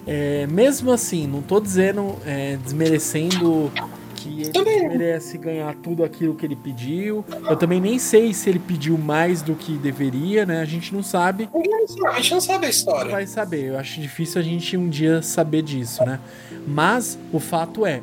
[0.08, 3.72] é, mesmo assim, não tô dizendo, é, desmerecendo
[4.15, 4.88] que ele também.
[4.88, 7.26] merece ganhar tudo aquilo que ele pediu.
[7.50, 10.62] Eu também nem sei se ele pediu mais do que deveria, né?
[10.62, 11.50] A gente não sabe.
[12.08, 13.12] A gente não sabe a história.
[13.12, 13.65] Vai saber.
[13.65, 16.20] Eu acho difícil a gente um dia saber disso, né?
[16.67, 18.02] Mas o fato é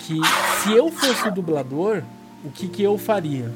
[0.00, 0.18] que
[0.62, 2.02] se eu fosse o dublador,
[2.44, 3.52] o que que eu faria?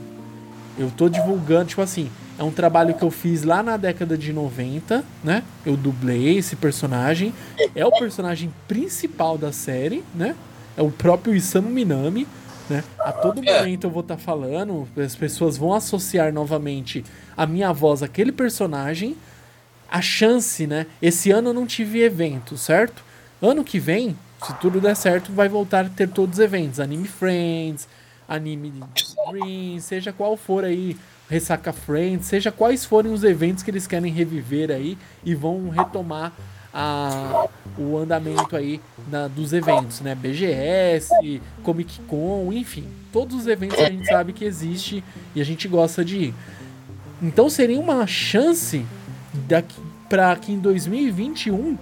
[0.79, 2.11] Eu tô divulgando, tipo assim,
[2.43, 5.45] é um trabalho que eu fiz lá na década de 90, né?
[5.65, 7.33] Eu dublei esse personagem.
[7.73, 10.35] É o personagem principal da série, né?
[10.77, 12.27] É o próprio Isamu Minami,
[12.69, 12.83] né?
[12.99, 13.61] A todo é.
[13.61, 17.05] momento eu vou estar tá falando, as pessoas vão associar novamente
[17.37, 19.17] a minha voz àquele personagem.
[19.89, 20.87] A chance, né?
[21.01, 23.05] Esse ano eu não tive evento, certo?
[23.41, 26.81] Ano que vem, se tudo der certo, vai voltar a ter todos os eventos.
[26.81, 27.87] Anime Friends,
[28.27, 28.73] Anime
[29.31, 30.97] Green, seja qual for aí
[31.33, 36.31] Ressaca Friends, seja quais forem os eventos que eles querem reviver aí e vão retomar
[36.73, 37.47] a,
[37.79, 38.79] o andamento aí
[39.11, 40.15] na, dos eventos, né?
[40.15, 45.03] BGS, Comic Con, enfim, todos os eventos que a gente sabe que existe
[45.35, 46.35] e a gente gosta de ir.
[47.23, 48.85] Então seria uma chance
[50.11, 51.79] para que em 2021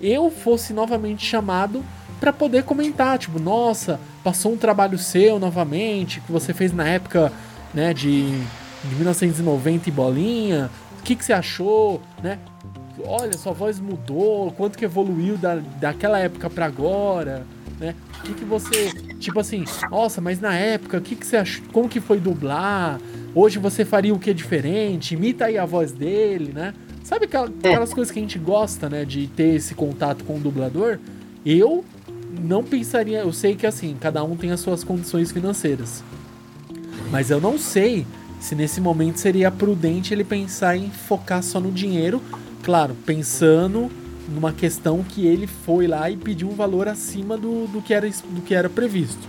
[0.00, 1.84] eu fosse novamente chamado
[2.20, 7.32] para poder comentar, tipo, nossa, passou um trabalho seu novamente que você fez na época,
[7.74, 8.40] né, de
[8.84, 10.70] de 1990 e bolinha.
[10.98, 12.38] O que, que você achou, né?
[13.04, 17.44] Olha, sua voz mudou, quanto que evoluiu da, daquela época para agora,
[17.80, 17.94] né?
[18.18, 21.64] O que, que você, tipo assim, nossa, mas na época, o que, que você achou?
[21.72, 23.00] Como que foi dublar?
[23.34, 25.14] Hoje você faria o que diferente?
[25.14, 26.74] Imita aí a voz dele, né?
[27.02, 29.04] Sabe aquelas coisas que a gente gosta, né?
[29.04, 30.98] De ter esse contato com o dublador?
[31.44, 31.84] Eu
[32.40, 33.20] não pensaria.
[33.20, 36.04] Eu sei que assim, cada um tem as suas condições financeiras.
[37.10, 38.06] Mas eu não sei
[38.42, 42.20] se nesse momento seria prudente ele pensar em focar só no dinheiro,
[42.62, 43.88] claro, pensando
[44.28, 48.08] numa questão que ele foi lá e pediu um valor acima do, do, que, era,
[48.08, 49.28] do que era previsto.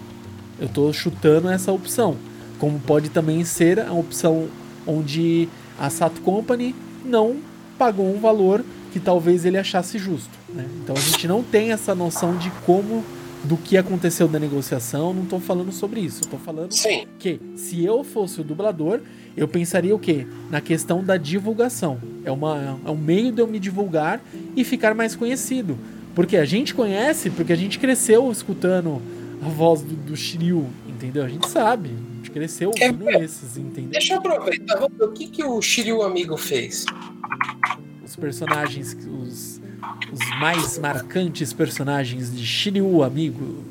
[0.59, 2.17] Eu estou chutando essa opção.
[2.57, 4.47] Como pode também ser a opção
[4.85, 5.47] onde
[5.79, 7.37] a Sato Company não
[7.77, 10.31] pagou um valor que talvez ele achasse justo.
[10.49, 10.65] Né?
[10.83, 13.03] Então a gente não tem essa noção de como
[13.43, 16.21] do que aconteceu da negociação, não estou falando sobre isso.
[16.21, 17.05] Estou falando Sim.
[17.19, 19.01] que se eu fosse o dublador,
[19.35, 20.25] eu pensaria o quê?
[20.49, 21.97] Na questão da divulgação.
[22.23, 24.21] É, uma, é um meio de eu me divulgar
[24.55, 25.77] e ficar mais conhecido.
[26.15, 29.01] Porque a gente conhece, porque a gente cresceu escutando
[29.41, 31.23] a voz do, do Shiryu, entendeu?
[31.25, 31.89] A gente sabe.
[31.89, 33.91] A gente cresceu ouvindo É, esses, entendeu?
[33.91, 34.79] Deixa eu aproveitar.
[34.79, 36.85] vamos ver O que, que o Shiryu amigo fez?
[38.05, 39.52] Os personagens, os,
[40.11, 43.63] os mais marcantes personagens de Shiryu, amigo.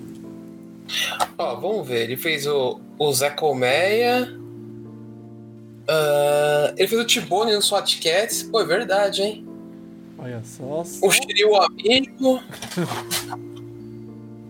[1.39, 2.03] Ó, vamos ver.
[2.03, 4.29] Ele fez o, o Zé Colmeia.
[5.89, 8.43] Ah, ele fez o Tibone no SWAT Cats.
[8.45, 9.47] Pô, é verdade, hein?
[10.19, 10.85] Olha só.
[11.03, 12.41] O Shiryu amigo.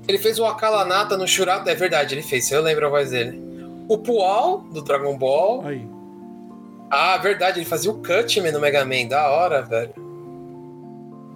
[0.07, 1.71] ele fez o Akalanata no Shurata.
[1.71, 2.51] É verdade, ele fez.
[2.51, 3.41] Eu lembro a voz dele.
[3.89, 5.67] O Pual, do Dragon Ball.
[5.67, 5.87] Aí.
[6.91, 9.95] Ah, verdade, ele fazia o Cutman no Mega Man, da hora, velho.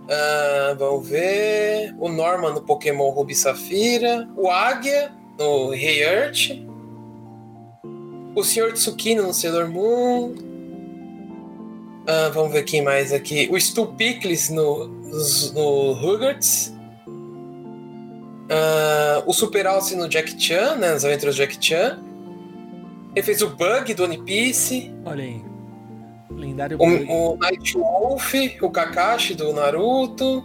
[0.09, 1.95] Ah, vamos ver.
[1.99, 4.29] O Norman no Pokémon Ruby Safira.
[4.37, 6.51] O Águia no Rei Earth.
[8.35, 8.73] O Sr.
[8.73, 10.35] Tsukino no Sailor Moon.
[12.07, 13.49] Ah, vamos ver quem mais aqui.
[13.51, 14.87] O Stu Pickles no,
[15.55, 16.73] no Rugrats.
[18.49, 20.93] Ah, o Super Alce no Jack Chan, né?
[20.93, 21.99] Nas aventuras do Jack Chan.
[23.15, 24.95] Ele fez o Bug do One Piece.
[25.05, 25.56] Olha aí.
[26.31, 30.45] Lendário O, o Night Wolf, o Kakashi do Naruto,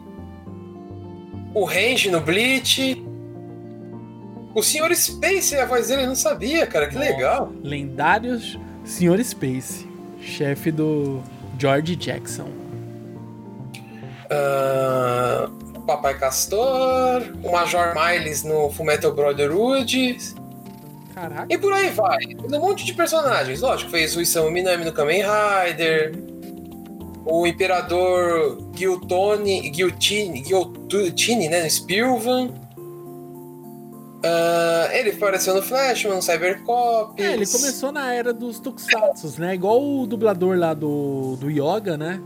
[1.54, 3.04] o Range no Bleach,
[4.54, 4.94] o Sr.
[4.96, 7.52] Space, a voz dele eu não sabia, cara, que legal.
[7.63, 9.24] Lendários Sr.
[9.24, 9.88] Space.
[10.20, 11.22] Chefe do
[11.58, 12.50] George Jackson.
[15.76, 20.36] O Papai Castor, o Major Miles no Fullmetal Brotherhood,
[21.13, 21.47] Caraca.
[21.50, 22.19] e por aí vai.
[22.52, 26.13] Um monte de personagens, lógico, fez o Isamu Minami no Kamen Rider,
[27.26, 32.50] o Imperador Gyutone, Gyutine, Gyutine, né, no Spilvan.
[34.24, 37.21] Ah, ele apareceu no Flashman, no Cybercop.
[37.21, 39.56] É, ele começou na era dos Tokusatsus, né?
[39.56, 42.21] Igual o dublador lá do, do Yoga, né?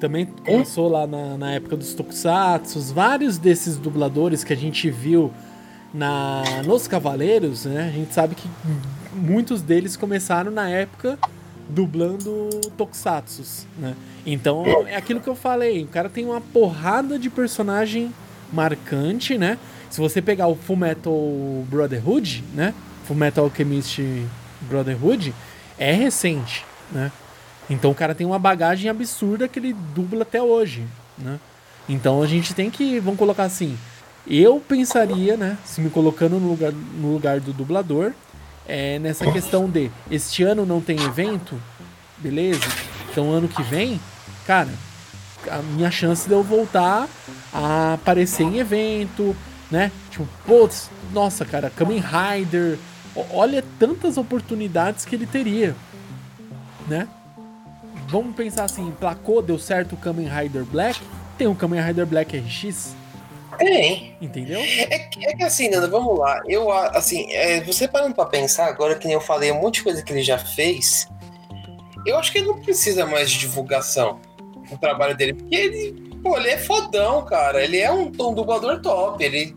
[0.00, 2.90] Também começou lá na, na época dos Tokusatsus.
[2.90, 5.32] Vários desses dubladores que a gente viu
[5.96, 7.88] na, nos Cavaleiros, né?
[7.88, 8.48] A gente sabe que
[9.14, 11.18] muitos deles começaram na época
[11.68, 13.94] dublando Tokusatsus, né?
[14.24, 15.84] Então, é aquilo que eu falei.
[15.84, 18.12] O cara tem uma porrada de personagem
[18.52, 19.58] marcante, né?
[19.88, 21.14] Se você pegar o Fullmetal
[21.68, 22.74] Brotherhood, né?
[23.06, 24.00] Fullmetal Alchemist
[24.62, 25.34] Brotherhood,
[25.78, 27.10] é recente, né?
[27.70, 30.84] Então o cara tem uma bagagem absurda que ele dubla até hoje,
[31.16, 31.40] né?
[31.88, 33.76] Então a gente tem que, vamos colocar assim,
[34.28, 38.12] eu pensaria, né, se me colocando no lugar, no lugar do dublador,
[38.66, 41.60] é nessa questão de este ano não tem evento,
[42.18, 42.66] beleza?
[43.10, 44.00] Então ano que vem,
[44.44, 44.70] cara,
[45.48, 47.08] a minha chance de eu voltar
[47.52, 49.36] a aparecer em evento,
[49.70, 49.92] né?
[50.10, 52.76] Tipo, putz, nossa, cara, Kamen Rider,
[53.30, 55.76] olha tantas oportunidades que ele teria,
[56.88, 57.06] né?
[58.08, 61.00] Vamos pensar assim, placou, deu certo o Kamen Rider Black,
[61.38, 62.95] tem o Kamen Rider Black RX,
[63.58, 64.16] Tem.
[64.20, 64.60] entendeu?
[64.60, 66.42] É, que- é que assim, Nanda, vamos lá.
[66.46, 69.82] Eu, assim, é, você parando pra pensar, agora que nem eu falei, um monte de
[69.84, 71.08] coisa que ele já fez,
[72.06, 74.20] eu acho que ele não precisa mais de divulgação
[74.70, 75.92] do trabalho dele, porque ele,
[76.22, 77.62] pô, ele é fodão, cara.
[77.62, 79.22] Ele é um, um dublador top.
[79.24, 79.54] Ele,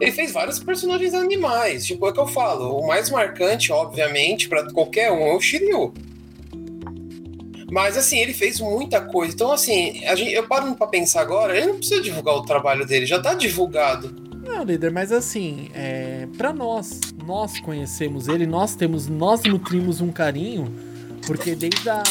[0.00, 1.86] ele fez vários personagens animais.
[1.86, 2.78] Tipo, é o que eu falo.
[2.78, 5.92] O mais marcante, obviamente, pra qualquer um é o Shiryu.
[7.70, 9.32] Mas assim, ele fez muita coisa.
[9.32, 13.06] Então, assim, gente, eu paro pra pensar agora, ele não precisa divulgar o trabalho dele,
[13.06, 14.14] já tá divulgado.
[14.44, 20.10] Não, líder, mas assim, é, para nós, nós conhecemos ele, nós temos, nós nutrimos um
[20.10, 20.74] carinho,
[21.26, 22.02] porque desde a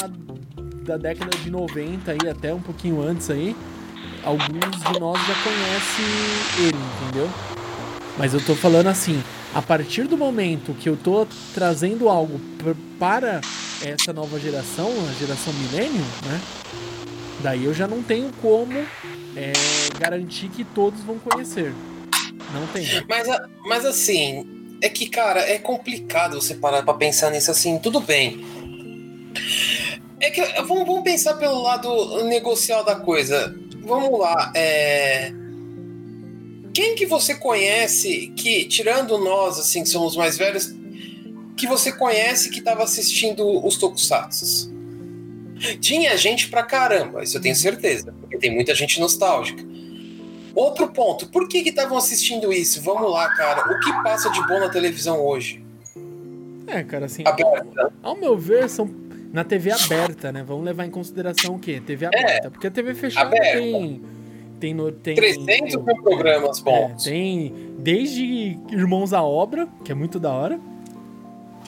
[0.90, 3.56] da década de 90 aí até um pouquinho antes aí,
[4.24, 6.06] alguns de nós já conhecem
[6.66, 7.30] ele, entendeu?
[8.18, 12.42] Mas eu tô falando assim, a partir do momento que eu tô trazendo algo
[12.98, 13.40] para
[13.84, 16.42] essa nova geração, a geração milênio, né?
[17.42, 18.78] Daí eu já não tenho como
[19.36, 19.54] é,
[19.98, 21.74] garantir que todos vão conhecer.
[22.54, 22.86] Não tem.
[23.08, 23.28] Mas,
[23.66, 24.46] mas assim,
[24.82, 28.44] é que, cara, é complicado você parar pra pensar nisso assim, tudo bem.
[30.20, 33.56] É que vamos, vamos pensar pelo lado negocial da coisa.
[33.84, 35.32] Vamos lá, é.
[36.74, 40.74] Quem que você conhece que, tirando nós, assim, que somos mais velhos,
[41.60, 44.74] que você conhece que tava assistindo os Tokusatsu?
[45.82, 49.62] Tinha gente pra caramba, isso eu tenho certeza, porque tem muita gente nostálgica.
[50.56, 52.82] Outro ponto, por que estavam assistindo isso?
[52.82, 53.74] Vamos lá, cara.
[53.74, 55.62] O que passa de bom na televisão hoje?
[56.66, 57.92] É, cara, assim, Aberta.
[58.02, 58.90] ao meu ver, são
[59.34, 60.44] Na TV aberta, né?
[60.44, 61.82] Vamos levar em consideração o quê?
[61.86, 62.48] TV aberta.
[62.48, 63.58] É, porque a TV fechada aberta.
[63.60, 64.02] tem.
[64.60, 67.06] Tem, no, tem 300 mil programas bons.
[67.08, 70.60] É, tem desde Irmãos à Obra, que é muito da hora.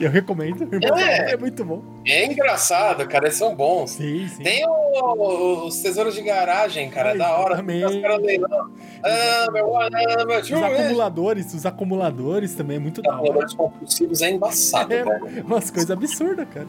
[0.02, 0.68] Eu recomendo.
[0.98, 1.80] É, é muito bom.
[2.04, 3.26] É engraçado, cara.
[3.26, 3.92] Eles são bons.
[3.92, 4.42] Sim, sim.
[4.42, 7.10] Tem o, os tesouros de garagem, cara.
[7.10, 7.56] Ai, da hora.
[7.56, 7.84] Também.
[7.84, 9.90] Os ah, meu, ah,
[10.26, 13.18] meu, os acumuladores, os acumuladores também é muito da hora.
[13.18, 15.44] Acumuladores compulsivos é embaçado, é, velho.
[15.44, 16.66] Umas coisas absurdas, cara.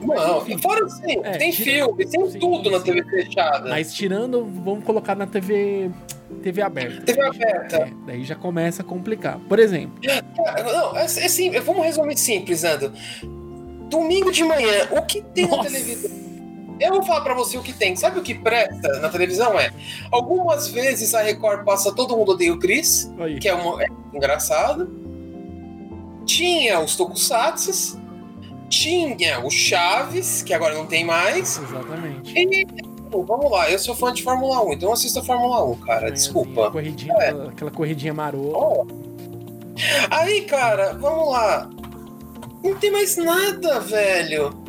[0.00, 3.68] Não, e fora assim, é, tem filme, tem sim, tudo sim, na TV fechada.
[3.68, 5.90] Mas tirando, vamos colocar na TV
[6.42, 7.02] TV aberta.
[7.02, 7.76] TV aberta.
[7.76, 9.38] É, daí já começa a complicar.
[9.40, 9.98] Por exemplo.
[10.02, 12.92] Não, é, é sim, vamos resumir simples, Nando.
[13.88, 15.64] Domingo de manhã, o que tem Nossa.
[15.64, 16.10] na televisão?
[16.80, 17.94] Eu vou falar para você o que tem.
[17.94, 19.58] Sabe o que presta na televisão?
[19.60, 19.70] É.
[20.10, 23.38] Algumas vezes a Record passa Todo Mundo Odeia o Chris, Aí.
[23.38, 24.88] que é, um, é engraçado.
[26.24, 27.99] Tinha os Tokusatsu.
[28.70, 31.58] Tinha o Chaves, que agora não tem mais.
[31.58, 32.32] Exatamente.
[32.34, 32.66] E
[33.10, 36.08] vamos lá, eu sou fã de Fórmula 1, então assista a Fórmula 1, cara.
[36.08, 36.70] É, Desculpa.
[36.70, 37.30] Corridinha, é.
[37.48, 38.56] Aquela corridinha marota.
[38.56, 38.86] Oh.
[40.10, 41.68] Aí, cara, vamos lá.
[42.62, 44.59] Não tem mais nada, velho.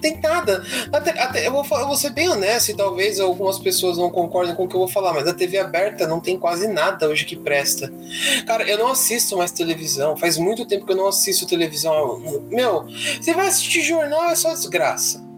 [0.00, 0.64] Tem nada.
[0.92, 4.54] Até, até, eu, vou, eu vou ser bem honesto e talvez algumas pessoas não concordem
[4.54, 7.24] com o que eu vou falar, mas a TV aberta não tem quase nada hoje
[7.24, 7.92] que presta.
[8.46, 10.16] Cara, eu não assisto mais televisão.
[10.16, 12.18] Faz muito tempo que eu não assisto televisão.
[12.50, 12.86] Meu,
[13.20, 15.28] você vai assistir jornal, é só desgraça.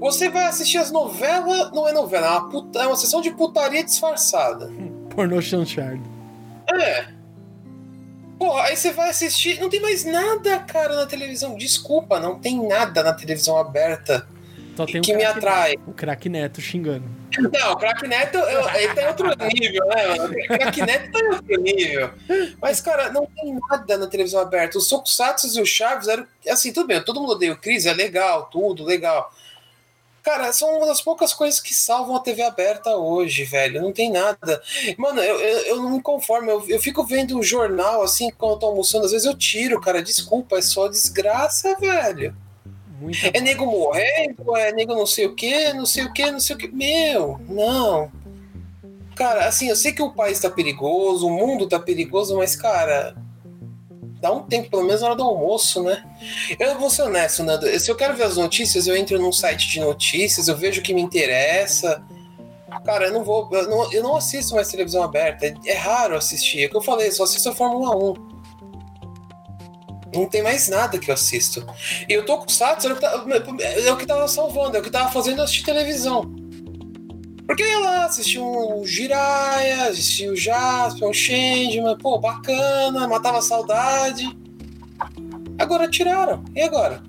[0.00, 3.30] Você vai assistir as novelas, não é novela, é uma, puta, é uma sessão de
[3.30, 4.70] putaria disfarçada.
[5.14, 6.00] Pornô chanchado.
[6.74, 7.17] É.
[8.38, 11.56] Pô, aí você vai assistir, não tem mais nada, cara, na televisão.
[11.56, 14.26] Desculpa, não tem nada na televisão aberta
[14.76, 15.74] Só tem que me atrai.
[15.86, 17.04] O craque Neto xingando.
[17.36, 20.14] Não, o craque Neto, eu, ele tá em outro nível, né?
[20.44, 22.10] O craque Neto tá em outro nível.
[22.62, 24.78] Mas, cara, não tem nada na televisão aberta.
[24.78, 26.24] Os Sokusatsu e o Chaves eram.
[26.48, 29.32] Assim, tudo bem, todo mundo odeia o Cris, é legal, tudo, legal.
[30.28, 33.80] Cara, são uma das poucas coisas que salvam a TV aberta hoje, velho.
[33.80, 34.62] Não tem nada.
[34.98, 36.50] Mano, eu, eu, eu não me conformo.
[36.50, 39.06] Eu, eu fico vendo o jornal assim quando eu tô almoçando.
[39.06, 40.02] Às vezes eu tiro, cara.
[40.02, 42.36] Desculpa, é só desgraça, velho.
[43.32, 46.56] É nego morrendo, é nego não sei o que, não sei o que, não sei
[46.56, 46.68] o que.
[46.68, 48.12] Meu, não.
[49.16, 53.16] Cara, assim, eu sei que o país tá perigoso, o mundo tá perigoso, mas, cara,
[54.20, 56.04] dá um tempo, pelo menos na hora do almoço, né?
[56.58, 57.66] Eu vou ser honesto, Nando.
[57.78, 60.84] Se eu quero ver as notícias, eu entro num site de notícias, eu vejo o
[60.84, 62.02] que me interessa.
[62.84, 63.48] Cara, eu não vou.
[63.52, 65.46] Eu não, eu não assisto mais televisão aberta.
[65.46, 66.62] É, é raro assistir.
[66.62, 68.14] É o que eu falei, só assisto a Fórmula 1.
[70.14, 71.66] Não tem mais nada que eu assisto.
[72.08, 75.10] E eu tô com o Satsu, é o que tava salvando, é o que tava
[75.12, 76.22] fazendo eu assistir televisão.
[77.48, 83.38] Porque eu ia lá, assisti um Jiraya, assisti o Jasper, um Changeman, pô, bacana, matava
[83.38, 84.28] a saudade.
[85.58, 86.44] Agora tiraram.
[86.54, 87.02] E agora?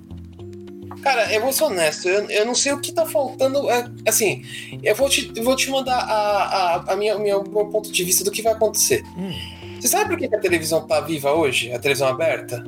[1.04, 3.70] Cara, eu vou ser honesto, eu, eu não sei o que tá faltando.
[3.70, 4.42] É, assim,
[4.82, 8.24] eu vou te, vou te mandar a, a, a minha, o meu ponto de vista
[8.24, 9.04] do que vai acontecer.
[9.18, 9.34] Hum.
[9.78, 11.70] Você sabe por que a televisão tá viva hoje?
[11.74, 12.64] A televisão aberta?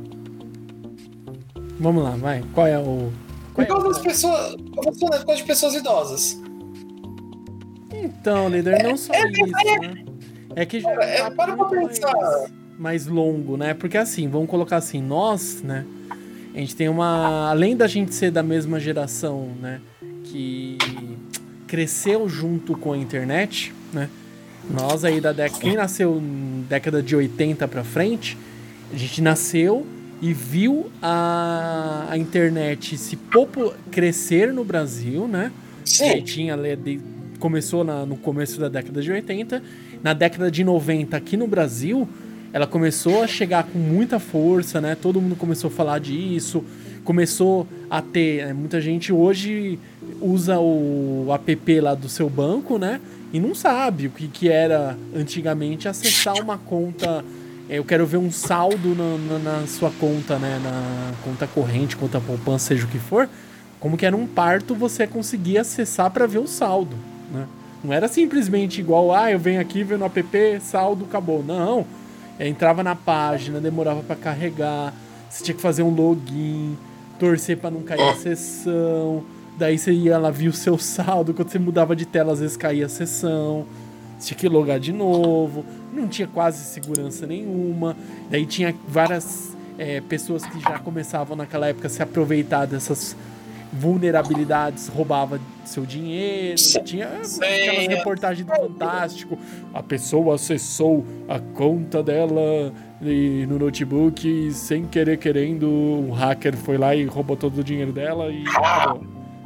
[1.80, 2.44] Vamos lá, vai.
[2.54, 3.14] Qual é o.
[3.54, 3.94] Qual por causa é o...
[3.94, 4.54] das pessoas.
[4.56, 6.51] Eu vou ser honesto, por causa de pessoas idosas.
[8.02, 10.06] Então, líder, não só é, isso, né?
[10.56, 12.14] É que já é, tá para pensar.
[12.14, 13.74] Mais, mais longo, né?
[13.74, 15.86] Porque assim, vamos colocar assim, nós, né?
[16.54, 17.50] A gente tem uma.
[17.50, 19.80] Além da gente ser da mesma geração, né?
[20.26, 20.78] Que
[21.68, 24.10] cresceu junto com a internet, né?
[24.70, 25.62] Nós aí da década.
[25.62, 26.22] Quem nasceu
[26.68, 28.38] década de 80 pra frente,
[28.94, 29.86] a gente nasceu
[30.22, 35.52] e viu a, a internet se popul crescer no Brasil, né?
[35.84, 36.22] Sim.
[36.22, 36.56] tinha
[37.42, 39.62] começou na, no começo da década de 80.
[40.02, 42.08] Na década de 90, aqui no Brasil,
[42.54, 44.96] ela começou a chegar com muita força, né?
[44.96, 46.64] Todo mundo começou a falar disso,
[47.04, 48.46] começou a ter.
[48.46, 48.54] Né?
[48.54, 49.80] Muita gente hoje
[50.22, 53.02] usa o app lá do seu banco, né?
[53.34, 57.26] E não sabe o que, que era antigamente acessar uma conta.
[57.68, 60.60] É, eu quero ver um saldo na, na, na sua conta, né?
[60.64, 63.28] Na conta corrente, conta poupança, seja o que for.
[63.80, 66.96] Como que era um parto, você conseguia acessar para ver o saldo.
[67.32, 67.48] Né?
[67.84, 71.44] Não era simplesmente igual, ah, eu venho aqui, venho no app, saldo, acabou.
[71.44, 71.86] Não.
[72.40, 74.94] Eu entrava na página, demorava para carregar,
[75.30, 76.78] você tinha que fazer um login,
[77.20, 79.24] torcer para não cair a sessão.
[79.58, 81.34] Daí você ia lá, via o seu saldo.
[81.34, 83.66] Quando você mudava de tela, às vezes caía a sessão.
[84.18, 85.64] Você tinha que logar de novo.
[85.94, 87.96] Não tinha quase segurança nenhuma.
[88.30, 93.16] Daí tinha várias é, pessoas que já começavam naquela época a se aproveitar dessas
[93.72, 96.56] vulnerabilidades roubava seu dinheiro.
[96.84, 99.38] Tinha aquelas reportagens do Fantástico.
[99.74, 105.68] A pessoa acessou a conta dela e no notebook sem querer querendo.
[105.68, 109.04] Um hacker foi lá e roubou todo o dinheiro dela e acabou.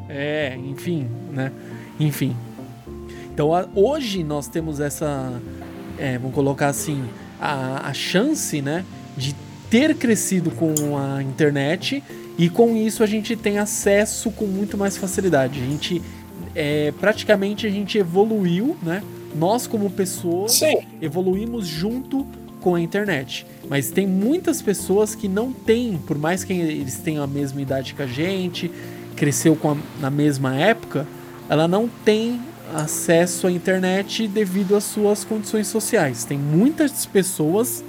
[0.10, 1.52] É, enfim, né?
[2.00, 2.36] Enfim.
[3.34, 5.40] Então a, hoje nós temos essa.
[5.98, 7.04] É, vamos colocar assim.
[7.40, 8.86] A, a chance, né?
[9.16, 9.36] De
[9.70, 12.04] ter crescido com a internet
[12.38, 15.62] e com isso a gente tem acesso com muito mais facilidade.
[15.62, 16.02] A gente
[16.54, 19.04] é, praticamente a gente evoluiu, né?
[19.36, 20.80] Nós como pessoas Sim.
[21.02, 22.26] evoluímos junto
[22.62, 23.46] com a internet.
[23.70, 27.94] Mas tem muitas pessoas que não têm, por mais que eles tenham a mesma idade
[27.94, 28.72] que a gente,
[29.16, 31.06] cresceu a, na mesma época,
[31.50, 32.40] ela não tem
[32.74, 36.24] acesso à internet devido às suas condições sociais.
[36.24, 37.84] Tem muitas pessoas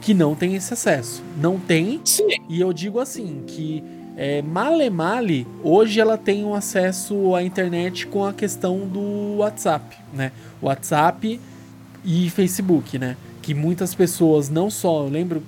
[0.00, 1.22] que não tem esse acesso.
[1.36, 2.00] Não tem.
[2.04, 2.26] Sim.
[2.48, 3.84] E eu digo assim, que
[4.16, 9.96] é, male male, hoje ela tem um acesso à internet com a questão do WhatsApp,
[10.12, 10.32] né?
[10.60, 11.40] WhatsApp
[12.04, 13.16] e Facebook, né?
[13.42, 15.42] Que muitas pessoas não só, eu lembro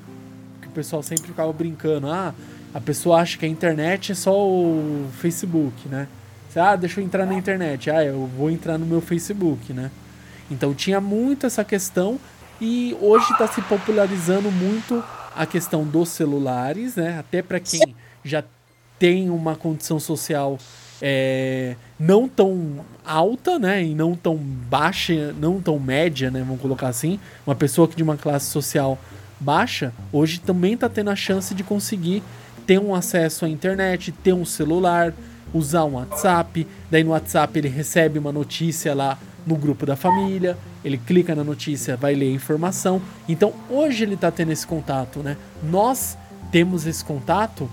[0.61, 2.35] que o pessoal sempre ficava brincando, ah,
[2.73, 6.09] a pessoa acha que a internet é só o Facebook, né?
[6.55, 7.91] Ah, deixa eu entrar na internet.
[7.91, 9.91] Ah, eu vou entrar no meu Facebook, né?
[10.51, 12.19] Então tinha muito essa questão
[12.63, 15.03] e hoje está se popularizando muito
[15.35, 17.19] a questão dos celulares, né?
[17.19, 17.93] Até para quem
[18.23, 18.45] já
[19.01, 20.57] tem uma condição social
[21.01, 23.83] é, não tão alta, né?
[23.83, 26.39] E não tão baixa, não tão média, né?
[26.39, 27.19] Vamos colocar assim.
[27.45, 28.97] Uma pessoa que de uma classe social
[29.41, 32.23] baixa, hoje também está tendo a chance de conseguir
[32.65, 35.13] ter um acesso à internet, ter um celular,
[35.53, 36.65] usar um WhatsApp.
[36.89, 41.45] Daí no WhatsApp ele recebe uma notícia lá no grupo da família, ele clica na
[41.45, 43.01] notícia, vai ler a informação.
[43.29, 45.37] Então hoje ele está tendo esse contato, né?
[45.63, 46.17] Nós
[46.51, 47.69] temos esse contato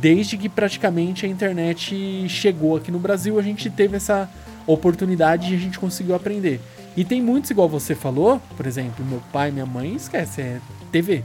[0.00, 4.30] desde que praticamente a internet chegou aqui no Brasil, a gente teve essa
[4.66, 6.60] oportunidade e a gente conseguiu aprender.
[6.96, 10.60] E tem muitos, igual você falou, por exemplo, meu pai minha mãe, esquece, é
[10.92, 11.24] TV.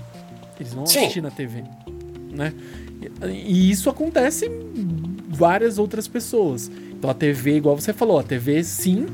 [0.59, 0.99] Eles vão Sim.
[0.99, 1.63] assistir na TV,
[2.31, 2.53] né?
[3.29, 6.71] E isso acontece em várias outras pessoas.
[6.97, 9.05] Então a TV, igual você falou, a TV sim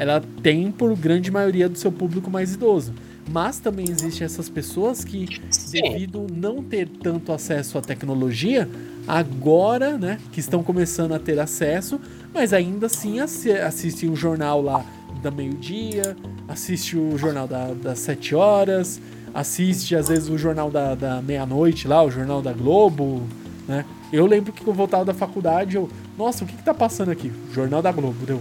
[0.00, 2.94] ela tem por grande maioria do seu público mais idoso.
[3.30, 5.26] Mas também existem essas pessoas que,
[5.70, 8.66] devido não ter tanto acesso à tecnologia,
[9.06, 12.00] agora, né, que estão começando a ter acesso,
[12.32, 14.82] mas ainda assim assistem o jornal lá
[15.22, 16.16] da meio-dia,
[16.48, 18.98] assiste o jornal da, das sete horas,
[19.34, 23.22] assiste às vezes o jornal da, da meia-noite lá, o jornal da Globo,
[23.68, 23.84] né?
[24.10, 27.30] Eu lembro que eu voltava da faculdade, eu, nossa, o que que tá passando aqui?
[27.52, 28.40] Jornal da Globo, deu.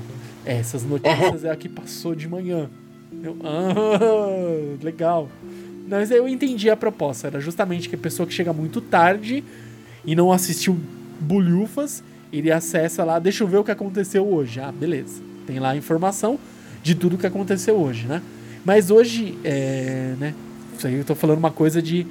[0.49, 2.69] Essas notícias é a que passou de manhã.
[3.23, 5.29] Eu, ah, legal.
[5.87, 7.27] Mas eu entendi a proposta.
[7.27, 9.43] Era justamente que a pessoa que chega muito tarde
[10.05, 10.77] e não assistiu
[11.19, 14.59] Bulhufas, ele acessa lá, deixa eu ver o que aconteceu hoje.
[14.59, 15.21] Ah, beleza.
[15.45, 16.39] Tem lá a informação
[16.81, 18.21] de tudo que aconteceu hoje, né?
[18.63, 20.33] Mas hoje, é, né?
[20.77, 22.07] Isso aí eu tô falando uma coisa de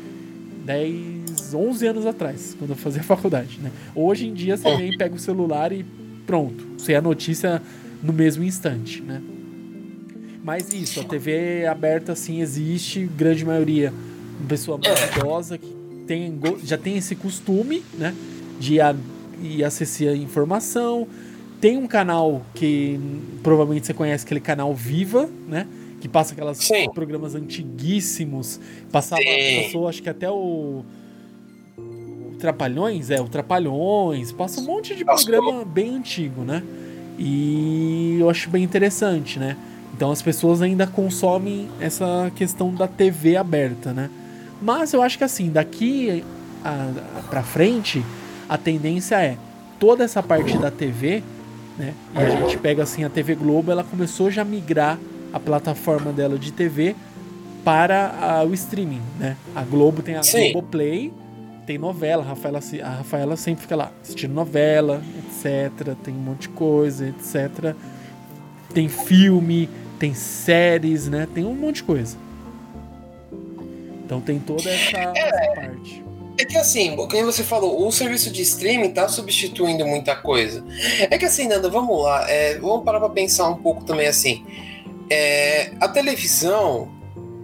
[0.65, 3.71] 10, 11 anos atrás, quando eu fazia faculdade, né?
[3.95, 5.85] Hoje em dia você vem, pega o celular e
[6.27, 6.67] pronto.
[6.77, 7.63] Você a notícia
[8.03, 9.23] no mesmo instante, né?
[10.43, 13.93] Mas isso, a TV aberta sim existe, grande maioria
[14.47, 15.75] pessoa mais idosa que
[16.07, 18.15] tem, já tem esse costume, né?
[18.59, 18.95] De a,
[19.43, 21.07] ir acessar a informação.
[21.61, 22.99] Tem um canal que
[23.43, 25.67] provavelmente você conhece, aquele canal Viva, né?
[26.01, 26.89] Que passa aquelas sim.
[26.95, 28.61] programas antiguíssimos.
[28.93, 29.65] Passava, sim.
[29.65, 30.85] passou acho que até o
[32.39, 36.63] Trapalhões, é, o Trapalhões, passa um monte de programa bem antigo, né?
[37.19, 39.57] E eu acho bem interessante, né?
[39.95, 44.09] Então as pessoas ainda consomem essa questão da TV aberta, né?
[44.63, 46.25] Mas eu acho que assim, daqui
[46.65, 46.89] a,
[47.19, 48.05] a, pra frente,
[48.49, 49.37] a tendência é
[49.79, 51.23] toda essa parte da TV,
[51.77, 51.95] né?
[52.15, 54.99] E a gente pega assim a TV Globo, ela começou já a migrar
[55.33, 56.95] a plataforma dela de TV
[57.65, 59.37] para a, o streaming, né?
[59.55, 60.53] A Globo tem a Sim.
[60.53, 61.13] Globo Play,
[61.69, 65.95] tem novela, a Rafaela, a Rafaela sempre fica lá assistindo novela, etc.
[66.03, 67.75] Tem um monte de coisa, etc.
[68.73, 71.29] Tem filme, tem séries, né?
[71.35, 72.17] Tem um monte de coisa.
[74.03, 76.03] Então tem toda essa, é, essa parte.
[76.39, 80.65] É que assim, como você falou, o serviço de streaming tá substituindo muita coisa.
[81.11, 84.43] É que assim, Nanda, vamos lá, é, vamos parar pra pensar um pouco também assim.
[85.11, 86.91] É, a televisão,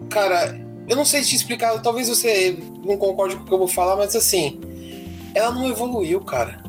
[0.09, 3.69] cara, eu não sei te explicar, talvez você não concorde com o que eu vou
[3.69, 4.61] falar, mas assim,
[5.35, 6.63] ela não evoluiu, cara.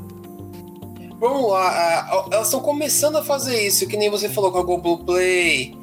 [1.19, 4.99] Vamos lá, elas estão começando a fazer isso, que nem você falou com a Google
[4.99, 5.77] Play.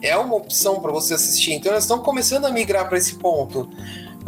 [0.00, 3.68] É uma opção para você assistir, então elas estão começando a migrar para esse ponto.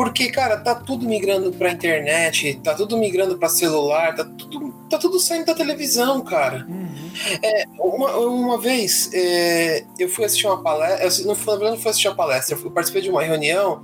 [0.01, 4.96] Porque, cara, tá tudo migrando pra internet, tá tudo migrando pra celular, tá tudo, tá
[4.96, 6.66] tudo saindo da televisão, cara.
[6.66, 7.11] Uhum.
[7.42, 12.09] É, uma, uma vez é, eu fui assistir uma palestra, não fui, não fui assistir
[12.09, 13.82] uma palestra, eu participei de uma reunião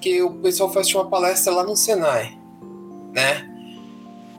[0.00, 2.34] que o pessoal foi assistir uma palestra lá no Senai,
[3.12, 3.46] né?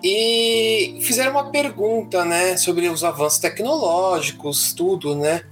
[0.03, 5.43] E fizeram uma pergunta, né, sobre os avanços tecnológicos, tudo, né?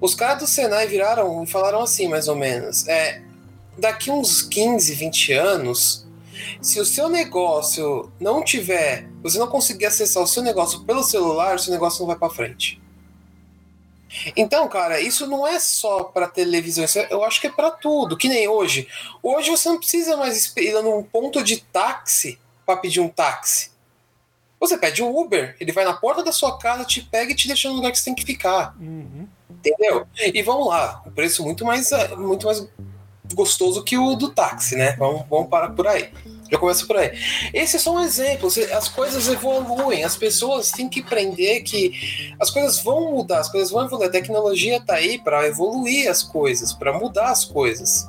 [0.00, 3.28] Os caras do Senai viraram e falaram assim, mais ou menos: é,
[3.80, 6.06] daqui uns 15, 20 anos,
[6.60, 11.56] se o seu negócio não tiver, você não conseguir acessar o seu negócio pelo celular,
[11.56, 12.80] o seu negócio não vai para frente.
[14.36, 18.16] Então, cara, isso não é só para televisão, é, eu acho que é para tudo,
[18.16, 18.88] que nem hoje.
[19.22, 23.70] Hoje você não precisa mais ir num ponto de táxi para pedir um táxi.
[24.58, 27.46] Você pede um Uber, ele vai na porta da sua casa, te pega e te
[27.46, 28.76] deixa no lugar que você tem que ficar.
[28.78, 29.26] Uhum.
[29.48, 30.06] Entendeu?
[30.16, 32.68] E vamos lá, o preço muito mais, muito mais
[33.34, 34.94] gostoso que o do táxi, né?
[34.98, 36.10] Vamos, vamos parar por aí.
[36.50, 37.12] Já começa por aí.
[37.54, 38.58] Esses são exemplos.
[38.58, 40.02] As coisas evoluem.
[40.02, 44.08] As pessoas têm que aprender que as coisas vão mudar, as coisas vão evoluir.
[44.08, 48.08] A tecnologia está aí para evoluir as coisas, para mudar as coisas.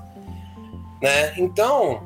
[1.02, 1.34] Né?
[1.38, 2.02] Então,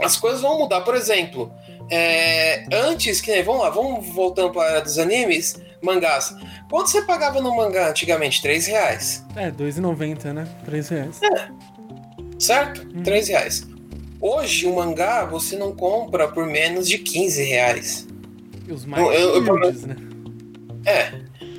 [0.00, 0.82] as coisas vão mudar.
[0.82, 1.50] Por exemplo,
[1.90, 6.34] é, antes, que nem, vamos lá, vamos voltando para a dos animes, mangás.
[6.70, 8.40] Quanto você pagava no mangá antigamente?
[8.40, 9.26] 3 reais.
[9.36, 10.48] É, 2,90, né?
[10.64, 11.20] 3 reais.
[11.22, 11.48] É.
[12.42, 12.82] Certo?
[12.92, 13.04] Hum.
[13.04, 13.66] 3 reais.
[14.20, 18.08] Hoje, um mangá você não compra por menos de 15 reais.
[18.66, 19.96] E os mais eu, eu, né?
[20.84, 21.12] É.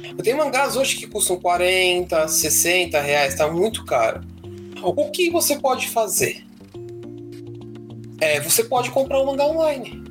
[0.10, 4.22] Eu tenho mangás hoje que custam 40, 60 reais, tá muito caro.
[4.84, 6.46] O que você pode fazer?
[8.20, 10.04] É, você pode comprar um mangá online.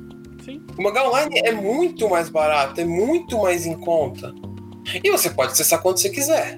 [0.43, 0.61] Sim.
[0.77, 4.33] O mangá online é muito mais barato, é muito mais em conta.
[5.03, 6.57] E você pode acessar quando você quiser.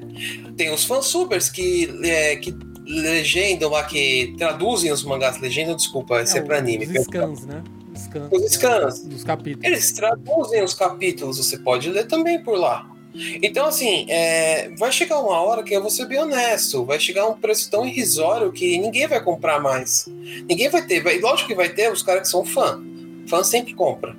[0.55, 2.53] Tem os fansubers que, é, que
[2.85, 6.85] legendam lá, que traduzem os mangás, legendam, desculpa, esse é, é pra anime.
[6.85, 7.63] Os scans, né?
[7.95, 8.99] Scans, os scans.
[9.05, 9.65] Dos capítulos.
[9.65, 12.89] Eles traduzem os capítulos, você pode ler também por lá.
[13.41, 17.25] Então, assim, é, vai chegar uma hora que eu vou ser bem honesto, vai chegar
[17.27, 20.05] um preço tão irrisório que ninguém vai comprar mais.
[20.47, 22.83] Ninguém vai ter, vai, lógico que vai ter os caras que são fã.
[23.27, 24.15] Fã sempre compra.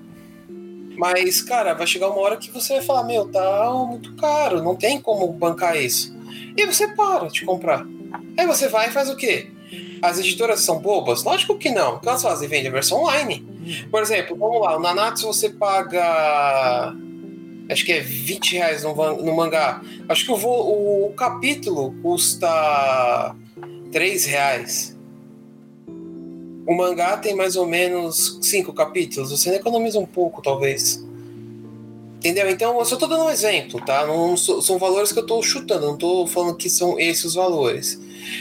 [0.97, 4.75] Mas, cara, vai chegar uma hora que você vai falar: Meu, tá muito caro, não
[4.75, 6.17] tem como bancar isso.
[6.57, 7.87] E você para de comprar.
[8.37, 9.51] Aí você vai e faz o quê?
[10.01, 11.25] As editoras são bobas?
[11.25, 11.97] Lógico que não.
[11.97, 12.49] O que elas fazem?
[12.49, 13.45] Vende a versão online.
[13.91, 16.95] Por exemplo, vamos lá, o Nanatsu você paga.
[17.69, 19.81] Acho que é 20 reais no, no mangá.
[20.09, 23.35] Acho que o, o, o capítulo custa
[23.91, 24.97] 3 reais.
[26.67, 29.31] O mangá tem mais ou menos 5 capítulos.
[29.31, 31.05] Você economiza um pouco, talvez.
[32.27, 32.51] Entendeu?
[32.51, 34.05] Então, eu só tô dando um exemplo, tá?
[34.05, 38.01] Não, são valores que eu tô chutando, não tô falando que são esses os valores.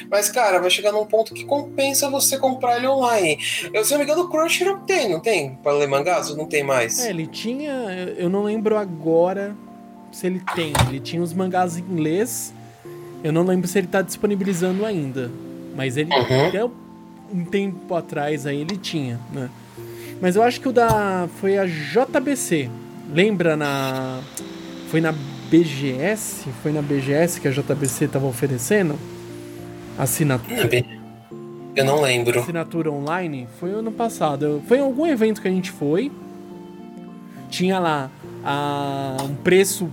[0.10, 3.38] Mas, cara, vai chegar num ponto que compensa você comprar ele online.
[3.72, 5.56] Eu, se não me engano, o Crunchyroll tem, não tem?
[5.62, 7.00] Para ler mangás ou não tem mais?
[7.00, 8.16] É, ele tinha.
[8.18, 9.56] Eu não lembro agora
[10.12, 10.74] se ele tem.
[10.90, 12.54] Ele tinha os mangás em inglês.
[13.24, 15.32] Eu não lembro se ele tá disponibilizando ainda.
[15.76, 16.48] Mas ele uhum.
[16.48, 16.66] até
[17.32, 19.50] um tempo atrás aí ele tinha, né?
[20.22, 21.28] Mas eu acho que o da.
[21.40, 22.70] Foi a JBC.
[23.14, 24.20] Lembra na.
[24.90, 25.14] Foi na
[25.50, 26.48] BGS?
[26.62, 28.98] Foi na BGS que a JBC tava oferecendo?
[29.98, 30.70] Assinatura.
[31.76, 32.40] Eu não lembro.
[32.40, 33.48] Assinatura online?
[33.60, 34.62] Foi ano passado.
[34.68, 36.12] Foi em algum evento que a gente foi.
[37.50, 38.10] Tinha lá
[38.44, 39.90] a, um preço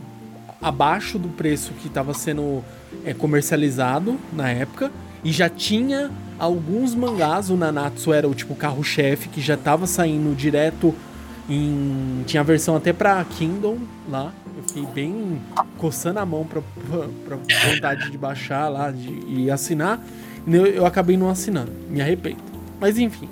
[0.61, 2.63] abaixo do preço que estava sendo
[3.05, 4.91] é, comercializado na época.
[5.25, 7.51] E já tinha alguns mangás.
[7.51, 10.95] O Nanatsu era o tipo carro-chefe que já estava saindo direto
[11.49, 13.78] em, tinha a versão até pra Kindle
[14.09, 14.32] lá.
[14.57, 15.40] Eu fiquei bem
[15.78, 16.62] coçando a mão pra,
[17.72, 20.01] vontade de baixar lá de, e assinar.
[20.47, 21.72] E eu, eu acabei não assinando.
[21.88, 22.43] Me arrependo.
[22.80, 23.28] Mas enfim.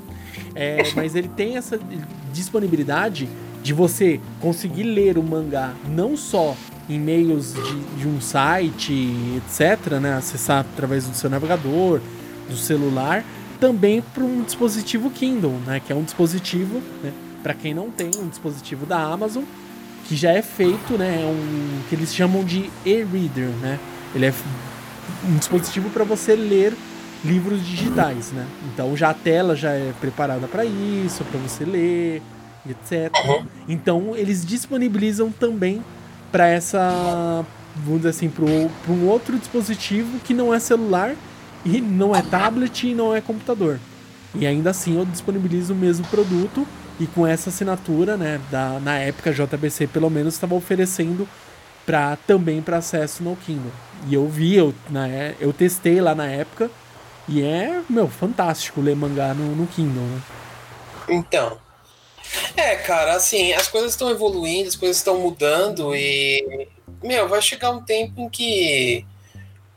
[0.55, 1.79] É, mas ele tem essa
[2.33, 3.29] disponibilidade
[3.63, 6.57] de você conseguir ler o mangá não só
[6.89, 8.93] em meios de, de um site,
[9.37, 10.15] etc., né?
[10.15, 12.01] Acessar através do seu navegador,
[12.49, 13.25] do celular,
[13.61, 15.81] também para um dispositivo Kindle, né?
[15.85, 17.13] Que é um dispositivo né,
[17.43, 19.45] para quem não tem um dispositivo da Amazon,
[20.07, 23.79] que já é feito, né, é um que eles chamam de e-reader, né?
[24.15, 24.35] Ele é
[25.25, 26.75] um dispositivo para você ler
[27.25, 28.47] livros digitais, né?
[28.73, 32.23] Então já a tela já é preparada para isso, para você ler,
[32.69, 33.13] etc.
[33.69, 35.83] Então eles disponibilizam também
[36.33, 37.45] para essa,
[37.77, 38.45] vamos dizer assim, para
[38.93, 41.15] um outro dispositivo que não é celular
[41.65, 43.79] e não é tablet e não é computador.
[44.35, 46.67] E ainda assim eu disponibilizo o mesmo produto
[47.01, 51.27] e com essa assinatura, né, da, na época JBC pelo menos estava oferecendo
[51.87, 53.73] para também para acesso no Kindle.
[54.07, 56.71] E eu vi, eu, né, eu testei lá na época
[57.27, 60.21] E é, meu, fantástico ler mangá no, no Kindle, né?
[61.09, 61.59] Então.
[62.57, 66.69] É, cara, assim, as coisas estão evoluindo, as coisas estão mudando e.
[67.03, 69.07] Meu, vai chegar um tempo em que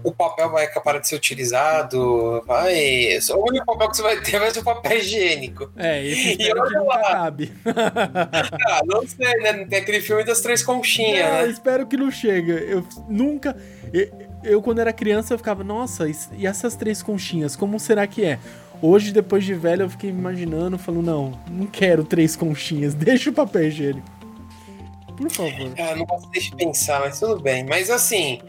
[0.03, 3.17] o papel vai acabar de ser utilizado, vai.
[3.31, 5.71] O único papel que você vai ter vai ser o papel higiênico.
[5.77, 7.53] É, esse espero que nunca acabe.
[7.65, 9.65] ah, não sei, né?
[9.65, 11.47] Tem aquele filme das três conchinhas, não, né?
[11.47, 12.51] espero que não chegue.
[12.51, 13.55] Eu nunca.
[13.93, 14.09] Eu,
[14.43, 18.39] eu, quando era criança, eu ficava, nossa, e essas três conchinhas, como será que é?
[18.81, 23.33] Hoje, depois de velho, eu fiquei imaginando, falando, não, não quero três conchinhas, deixa o
[23.33, 24.22] papel higiênico.
[25.23, 25.73] Por favor.
[25.77, 27.63] Ah, não posso deixar de pensar, mas tudo bem.
[27.63, 28.39] Mas assim,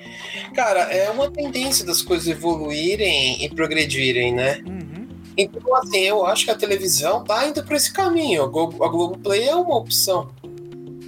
[0.55, 4.61] cara, é uma tendência das coisas evoluírem e progredirem, né?
[4.67, 5.09] Uhum.
[5.37, 8.43] Então, assim, eu acho que a televisão tá indo para esse caminho.
[8.43, 10.31] A Globo, a Globoplay é uma opção.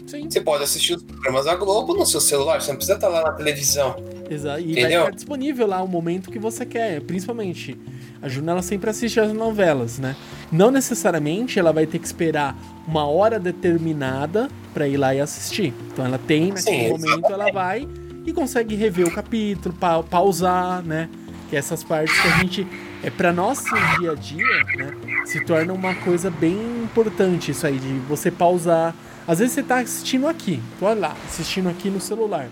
[0.07, 0.31] Sim.
[0.31, 3.23] Você pode assistir os programas da Globo no seu celular, você não precisa estar lá
[3.23, 3.97] na televisão.
[4.31, 4.61] Exato.
[4.61, 5.01] E Entendeu?
[5.01, 7.77] vai ficar disponível lá o momento que você quer, principalmente.
[8.23, 10.17] A Juna sempre assiste as novelas, né?
[10.51, 12.57] Não necessariamente ela vai ter que esperar
[12.87, 15.73] uma hora determinada para ir lá e assistir.
[15.91, 17.89] Então ela tem naquele Sim, momento, ela vai
[18.27, 21.09] e consegue rever o capítulo, pa pausar, né?
[21.49, 22.67] Que essas partes que a gente
[23.03, 24.93] é para nosso dia a dia, né?
[25.25, 28.95] Se torna uma coisa bem importante isso aí de você pausar.
[29.27, 32.47] Às vezes você tá assistindo aqui, tô lá, assistindo aqui no celular.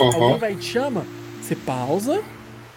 [0.00, 0.06] Uhum.
[0.06, 1.04] Alguém vai e te chama,
[1.42, 2.22] você pausa,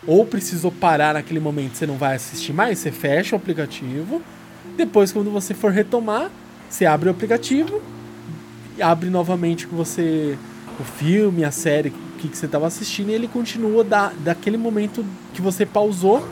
[0.06, 4.22] ou precisou parar naquele momento, você não vai assistir mais, você fecha o aplicativo.
[4.76, 6.30] Depois, quando você for retomar,
[6.70, 7.82] você abre o aplicativo,
[8.80, 10.38] abre novamente com você
[10.80, 15.06] o filme, a série que, que você estava assistindo e ele continua da, daquele momento
[15.34, 16.28] que você pausou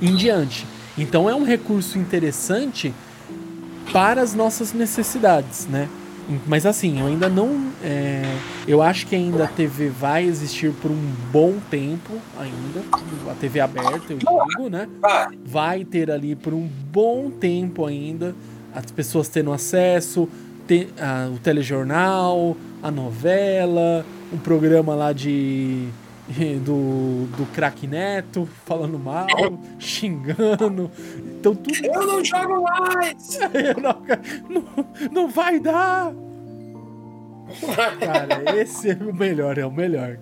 [0.00, 0.66] em diante.
[0.96, 2.94] Então é um recurso interessante
[3.92, 5.88] para as nossas necessidades, né?
[6.46, 7.72] Mas assim, eu ainda não.
[7.82, 8.22] É,
[8.68, 12.84] eu acho que ainda a TV vai existir por um bom tempo ainda.
[13.30, 14.88] A TV aberta, eu digo, né?
[15.44, 18.34] Vai ter ali por um bom tempo ainda.
[18.72, 20.28] As pessoas tendo acesso,
[20.70, 20.88] ter,
[21.34, 25.88] o telejornal, a novela, um programa lá de.
[26.64, 29.26] Do, do craque Neto falando mal,
[29.80, 30.88] xingando.
[31.40, 31.84] Então tudo.
[31.84, 33.36] Eu não jogo mais!
[33.82, 34.00] não,
[34.48, 36.12] não, não vai dar!
[37.98, 40.18] Cara, esse é o melhor, é o melhor.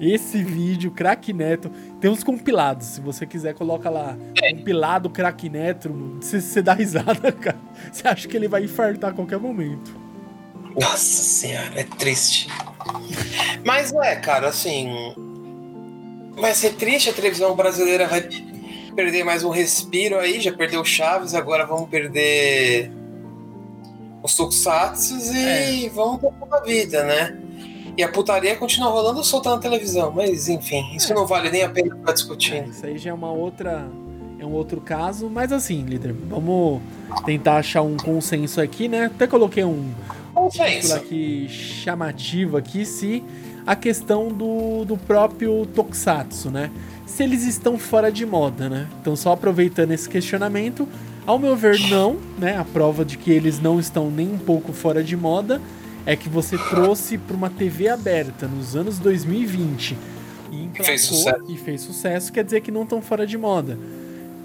[0.00, 1.68] Esse vídeo, craque Neto,
[2.00, 2.86] tem uns compilados.
[2.86, 4.16] Se você quiser, coloca lá.
[4.38, 6.18] Compilado craque Neto.
[6.20, 7.58] Você, você dá risada, cara.
[7.92, 9.94] Você acha que ele vai infartar a qualquer momento.
[10.78, 12.48] Nossa senhora, é triste.
[13.64, 15.14] Mas é, cara, assim.
[16.36, 18.26] Vai ser triste, a televisão brasileira vai
[18.94, 22.90] perder mais um respiro aí, já perdeu Chaves, agora vamos perder
[24.22, 25.88] os Tokusatsu e é.
[25.90, 26.20] vamos
[26.50, 27.38] a vida, né?
[27.96, 31.14] E a putaria continua rolando soltando na televisão, mas enfim, isso é.
[31.14, 32.66] não vale nem a pena ficar discutindo.
[32.66, 33.90] É, isso aí já é uma outra.
[34.40, 36.80] É um outro caso, mas assim, líder, vamos
[37.26, 39.04] tentar achar um consenso aqui, né?
[39.04, 39.92] Até coloquei um
[40.50, 43.22] título aqui chamativo aqui, se
[43.66, 46.70] a questão do, do próprio Tokusatsu, né?
[47.10, 48.86] se eles estão fora de moda, né?
[49.00, 50.88] Então, só aproveitando esse questionamento,
[51.26, 52.56] ao meu ver, não, né?
[52.56, 55.60] A prova de que eles não estão nem um pouco fora de moda
[56.06, 59.96] é que você trouxe para uma TV aberta nos anos 2020
[60.50, 61.44] e fez sucesso.
[61.48, 63.78] e fez sucesso, quer dizer que não estão fora de moda,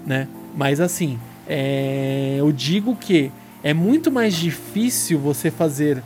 [0.06, 0.28] né?
[0.56, 2.36] Mas assim, é...
[2.38, 3.30] eu digo que
[3.62, 6.02] é muito mais difícil você fazer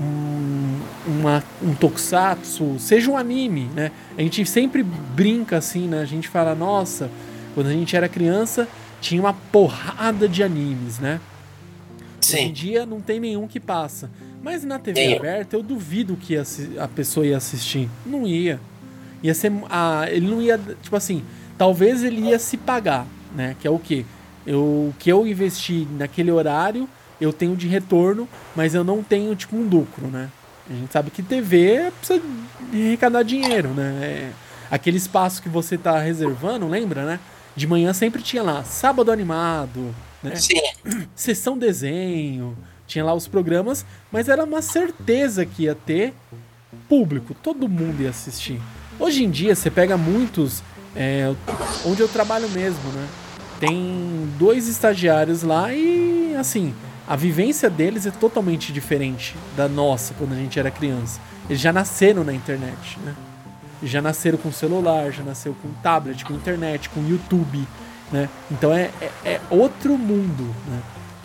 [0.00, 3.92] um, uma, um tokusatsu, seja um anime, né?
[4.16, 6.00] A gente sempre brinca assim, né?
[6.00, 7.10] A gente fala, nossa,
[7.54, 8.66] quando a gente era criança
[9.04, 11.20] tinha uma porrada de animes, né?
[12.22, 12.36] Sim.
[12.36, 14.10] Hoje em dia não tem nenhum que passa.
[14.42, 15.16] Mas na TV Sim.
[15.16, 17.88] aberta eu duvido que a pessoa ia assistir.
[18.04, 18.58] Não ia.
[19.22, 19.52] Ia ser.
[19.68, 20.58] Ah, ele não ia.
[20.82, 21.22] Tipo assim,
[21.58, 23.56] talvez ele ia se pagar, né?
[23.60, 24.04] Que é o quê?
[24.46, 26.88] Eu, o que eu investi naquele horário
[27.20, 30.30] eu tenho de retorno, mas eu não tenho, tipo, um lucro, né?
[30.68, 32.22] A gente sabe que TV precisa
[32.72, 33.98] arrecadar dinheiro, né?
[34.02, 34.30] É
[34.70, 37.20] aquele espaço que você tá reservando, lembra, né?
[37.54, 40.34] De manhã sempre tinha lá sábado animado, né?
[40.36, 40.60] Sim.
[41.14, 42.56] Sessão desenho,
[42.86, 46.14] tinha lá os programas, mas era uma certeza que ia ter
[46.88, 48.60] público, todo mundo ia assistir.
[48.98, 50.62] Hoje em dia você pega muitos,
[50.96, 51.32] é,
[51.84, 53.06] onde eu trabalho mesmo, né?
[53.60, 56.74] Tem dois estagiários lá e assim,
[57.06, 61.20] a vivência deles é totalmente diferente da nossa quando a gente era criança.
[61.48, 63.14] Eles já nasceram na internet, né?
[63.82, 67.66] Já nasceram com celular, já nasceram com tablet, com internet, com YouTube,
[68.10, 68.28] né?
[68.50, 70.80] Então é, é, é outro mundo, né?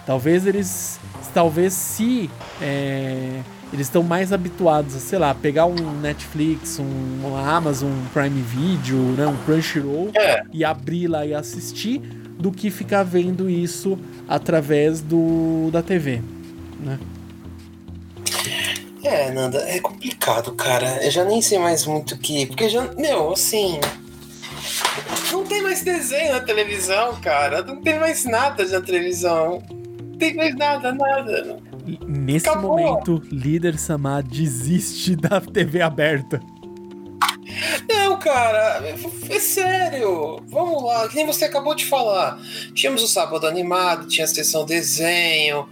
[0.06, 1.00] Talvez eles,
[1.34, 2.30] talvez se
[2.62, 3.42] é,
[3.72, 8.98] eles estão mais habituados a, sei lá, pegar um Netflix, um, um Amazon Prime Video,
[8.98, 10.44] né, um Crunchyroll É.
[10.52, 12.00] e abrir lá e assistir,
[12.40, 16.22] do que ficar vendo isso através do da TV,
[16.80, 16.98] né?
[19.04, 21.04] É, Nanda, é complicado, cara.
[21.04, 22.46] Eu já nem sei mais muito o que.
[22.46, 22.84] Porque já.
[22.98, 23.80] Meu, assim.
[25.32, 27.62] Não tem mais desenho na televisão, cara.
[27.64, 29.64] Não tem mais nada na televisão.
[30.02, 31.58] Não tem mais nada, nada.
[32.08, 32.78] Nesse Acabou.
[32.78, 36.42] momento, líder Samar desiste da TV aberta.
[37.90, 38.84] Não, cara,
[39.30, 40.40] é, sério.
[40.48, 42.40] Vamos lá, que nem você acabou de falar.
[42.74, 45.68] Tínhamos o sábado animado, tinha a sessão desenho,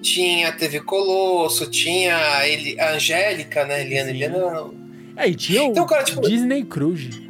[0.00, 3.80] tinha a TV Colosso, tinha a, Angélica, né?
[3.82, 4.10] Eliana.
[4.10, 4.74] Eliana, não.
[5.16, 7.28] É, e tinha o Então, cara, tipo- Disney Cruise.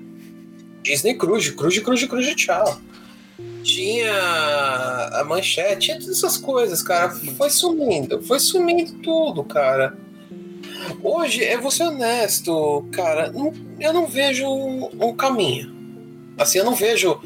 [0.83, 2.81] Disney Cruz, Cruz, Cruz, Cruz, tchau.
[3.69, 4.15] Tinha
[5.13, 7.11] a manchete, tinha todas essas coisas, cara.
[7.37, 9.95] Foi sumindo, foi sumindo tudo, cara.
[11.03, 15.71] Hoje, eu vou ser honesto, cara, não- eu não vejo um, um caminho.
[16.39, 17.21] Assim, eu não vejo.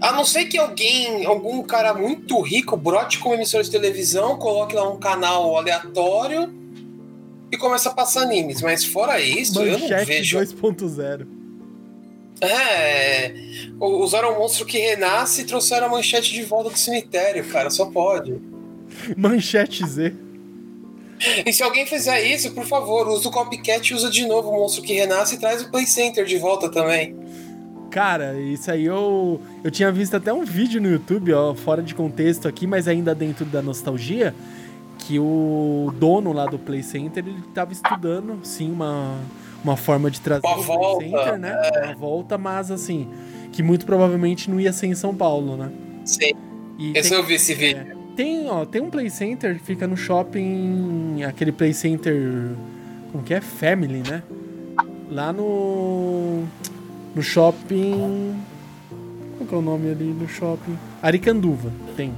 [0.00, 4.74] A não ser que alguém, algum cara muito rico, brote com emissora de televisão, coloque
[4.74, 6.50] lá um canal aleatório
[7.52, 8.62] e comece a passar animes.
[8.62, 10.38] Mas fora isso, eu não Manchete vejo.
[10.38, 11.26] 2.0.
[12.40, 13.32] É.
[13.80, 17.70] Usaram o monstro que renasce e trouxeram a manchete de volta do cemitério, cara.
[17.70, 18.40] Só pode.
[19.16, 20.14] Manchete Z.
[21.46, 24.52] E se alguém fizer isso, por favor, usa o copycat e usa de novo o
[24.52, 27.16] monstro que renasce e traz o Play Center de volta também.
[27.90, 29.40] Cara, isso aí eu.
[29.64, 33.14] Eu tinha visto até um vídeo no YouTube, ó, fora de contexto aqui, mas ainda
[33.14, 34.34] dentro da nostalgia,
[34.98, 39.18] que o dono lá do Play Center ele tava estudando, sim, uma,
[39.70, 41.54] uma forma de trazer Uma volta, Center, né?
[41.84, 43.08] Uma volta, mas assim,
[43.52, 45.70] que muito provavelmente não ia ser em São Paulo, né?
[46.04, 46.32] Sim,
[46.78, 47.80] E esse tem- eu vi esse vídeo.
[47.90, 51.22] É, tem, ó, tem um Play Center que fica no shopping.
[51.24, 52.52] Aquele Play Center.
[53.10, 53.40] Como que é?
[53.40, 54.22] Family, né?
[55.10, 56.44] Lá no.
[57.14, 58.36] No shopping.
[59.36, 60.78] Qual que é o nome ali do shopping?
[61.02, 62.12] Aricanduva tem.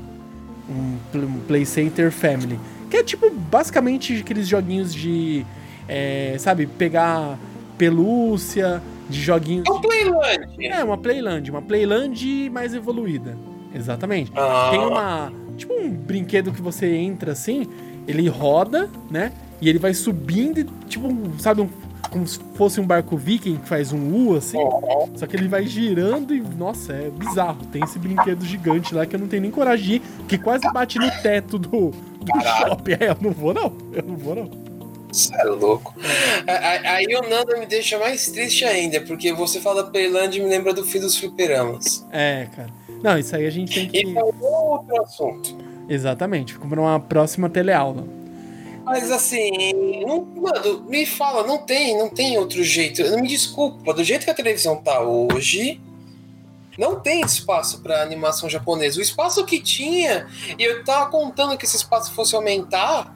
[0.69, 2.59] Um, um Play Center Family.
[2.91, 5.45] Que é tipo basicamente aqueles joguinhos de.
[5.89, 7.39] É, sabe, pegar
[7.77, 9.65] pelúcia, de joguinhos.
[9.67, 10.67] É um Playland.
[10.67, 13.37] É, uma Playland, uma Playland mais evoluída.
[13.75, 14.31] Exatamente.
[14.37, 15.33] Ah, Tem uma.
[15.57, 17.67] Tipo um brinquedo que você entra assim,
[18.07, 19.33] ele roda, né?
[19.61, 21.09] E ele vai subindo, e, tipo,
[21.41, 21.69] sabe, um-
[22.11, 24.57] como se fosse um barco viking que faz um U assim.
[25.17, 27.59] Só que ele vai girando e, nossa, é bizarro.
[27.73, 30.63] Tem esse brinquedo gigante lá que eu não tenho nem coragem de ir, que quase
[30.73, 32.69] bate no teto do, do Caralho.
[32.69, 32.93] shopping.
[33.01, 34.51] É, eu não vou não, eu não vou não.
[35.11, 35.95] Você é louco.
[36.85, 40.73] Aí o Nanda me deixa mais triste ainda, porque você fala Playland e me lembra
[40.75, 42.07] do fim dos fliperamas.
[42.11, 42.69] É, cara.
[43.03, 43.99] Não, isso aí a gente tem que.
[44.07, 45.57] E é um outro assunto.
[45.89, 48.05] Exatamente, fica pra uma próxima teleaula.
[48.85, 49.51] Mas assim,
[50.07, 53.03] não, mano, me fala, não tem, não tem outro jeito.
[53.11, 55.81] Não me desculpa, do jeito que a televisão tá hoje,
[56.79, 58.99] não tem espaço pra animação japonesa.
[58.99, 60.27] O espaço que tinha,
[60.59, 63.15] e eu tava contando que esse espaço fosse aumentar,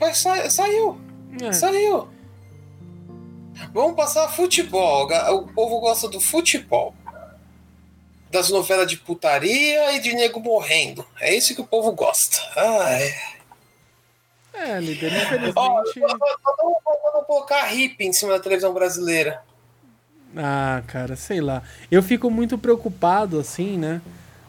[0.00, 0.98] mas sa- saiu,
[1.40, 1.52] É.
[1.52, 2.08] saiu.
[3.72, 5.08] Vamos passar futebol.
[5.32, 6.94] O povo gosta do futebol.
[8.30, 11.06] Das novelas de putaria e de nego morrendo.
[11.20, 12.38] É isso que o povo gosta.
[12.56, 13.14] Ai.
[14.52, 15.52] É, líder, infelizmente.
[15.54, 15.90] Vamos
[17.14, 19.42] vamos colocar hippie em cima da televisão brasileira.
[20.36, 21.62] Ah, cara, sei lá.
[21.90, 24.00] Eu fico muito preocupado, assim, né?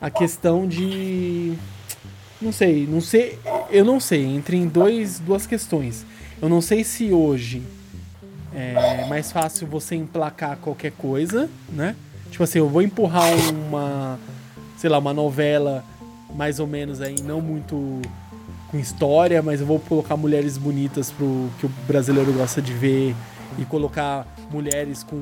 [0.01, 1.55] A questão de.
[2.41, 3.39] Não sei, não sei.
[3.69, 6.05] Eu não sei, entre em dois, duas questões.
[6.45, 7.63] Eu não sei se hoje
[8.53, 11.95] é mais fácil você emplacar qualquer coisa, né?
[12.29, 14.19] Tipo assim, eu vou empurrar uma.
[14.77, 15.83] Sei lá, uma novela
[16.35, 17.99] mais ou menos aí, não muito
[18.69, 23.15] com história, mas eu vou colocar mulheres bonitas pro que o brasileiro gosta de ver
[23.57, 25.19] e colocar mulheres com,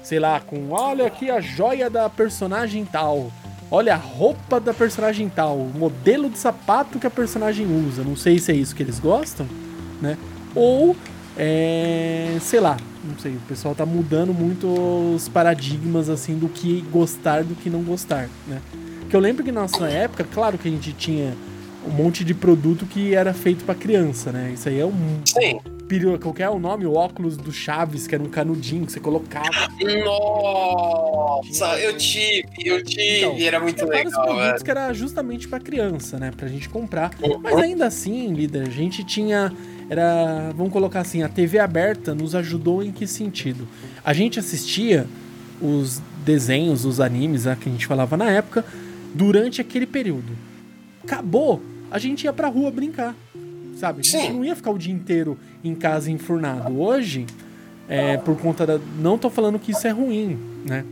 [0.00, 3.32] sei lá, com olha aqui a joia da personagem tal.
[3.68, 8.04] Olha a roupa da personagem tal, o modelo de sapato que a personagem usa.
[8.04, 9.44] Não sei se é isso que eles gostam,
[10.00, 10.16] né?
[10.54, 10.96] Ou
[11.36, 14.66] é, sei lá, não sei, o pessoal tá mudando muito
[15.14, 18.60] os paradigmas assim do que gostar do que não gostar, né?
[19.08, 21.34] Que eu lembro que na nossa época, claro que a gente tinha
[21.86, 24.52] um monte de produto que era feito pra criança, né?
[24.54, 25.58] Isso aí é um Sim.
[26.20, 29.68] qualquer o nome, o óculos do Chaves, que era um canudinho que você colocava.
[30.04, 34.64] Nossa, eu tive, eu tive, Então, era muito Tinha vários legal, produtos velho.
[34.64, 36.30] que era justamente pra criança, né?
[36.36, 37.10] Pra gente comprar.
[37.20, 37.40] Uhum.
[37.42, 39.52] Mas ainda assim, líder, a gente tinha.
[39.92, 40.50] Era.
[40.56, 43.68] Vamos colocar assim, a TV aberta nos ajudou em que sentido?
[44.02, 45.06] A gente assistia
[45.60, 48.64] os desenhos, os animes né, que a gente falava na época,
[49.14, 50.32] durante aquele período.
[51.04, 53.14] Acabou, a gente ia pra rua brincar.
[53.76, 54.00] sabe?
[54.00, 56.80] A gente não ia ficar o dia inteiro em casa enfurnado.
[56.80, 57.26] Hoje,
[57.86, 58.80] é, por conta da.
[58.98, 60.86] Não tô falando que isso é ruim, né?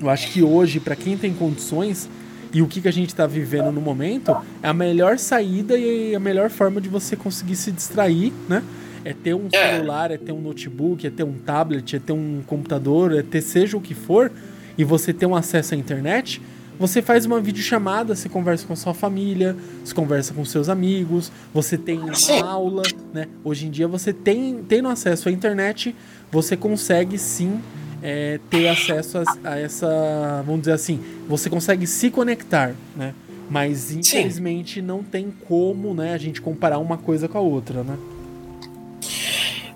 [0.00, 2.08] Eu acho que hoje, para quem tem condições,
[2.52, 6.14] e o que, que a gente está vivendo no momento, é a melhor saída e
[6.14, 8.62] a melhor forma de você conseguir se distrair, né?
[9.04, 9.72] É ter um é.
[9.72, 13.40] celular, é ter um notebook, é ter um tablet, é ter um computador, é ter
[13.40, 14.30] seja o que for,
[14.76, 16.40] e você ter um acesso à internet
[16.82, 21.30] você faz uma videochamada, você conversa com a sua família, você conversa com seus amigos,
[21.54, 22.82] você tem uma aula,
[23.14, 23.28] né?
[23.44, 25.94] Hoje em dia você tem tendo acesso à internet,
[26.30, 27.60] você consegue sim
[28.02, 33.14] é, ter acesso a, a, essa, vamos dizer assim, você consegue se conectar, né?
[33.48, 34.86] Mas infelizmente sim.
[34.86, 37.96] não tem como, né, a gente comparar uma coisa com a outra, né?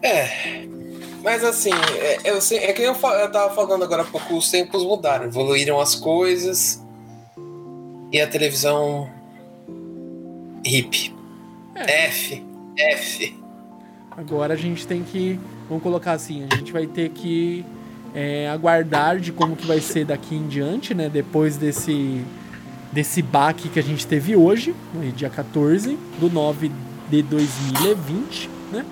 [0.03, 0.67] É,
[1.23, 1.71] mas assim,
[2.01, 5.27] é, eu sei, é que eu, eu tava falando agora há pouco, os tempos mudaram,
[5.27, 6.83] evoluíram as coisas
[8.13, 9.11] e a televisão
[10.65, 11.15] hip.
[11.75, 12.07] É.
[12.07, 12.45] F.
[12.79, 13.37] F.
[14.11, 15.39] Agora a gente tem que.
[15.69, 17.65] Vamos colocar assim, a gente vai ter que
[18.17, 21.11] é, aguardar de como que vai ser daqui em diante, né?
[21.11, 22.25] Depois desse.
[22.93, 24.75] Desse baque que a gente teve hoje,
[25.15, 26.71] dia 14 do 9
[27.11, 28.87] de 2020, né?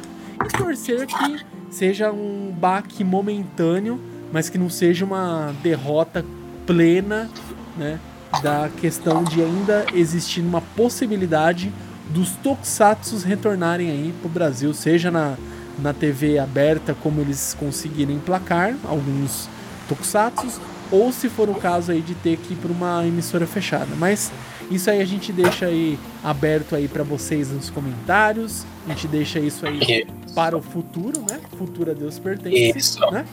[0.44, 3.98] E torcer que seja um baque momentâneo,
[4.30, 6.22] mas que não seja uma derrota
[6.66, 7.30] plena,
[7.78, 7.98] né?
[8.42, 11.72] da questão de ainda existir uma possibilidade
[12.10, 15.36] dos tokusatsu retornarem aí pro Brasil, seja na,
[15.78, 19.48] na TV aberta, como eles conseguirem emplacar alguns
[19.88, 20.60] tokusatsu,
[20.90, 23.88] ou se for o caso aí de ter que ir para uma emissora fechada.
[23.96, 24.30] Mas
[24.70, 28.64] isso aí a gente deixa aí aberto aí para vocês nos comentários.
[28.86, 31.40] A gente deixa isso aí para o futuro, né?
[31.58, 33.00] Futuro a Deus pertence, isso.
[33.10, 33.24] né?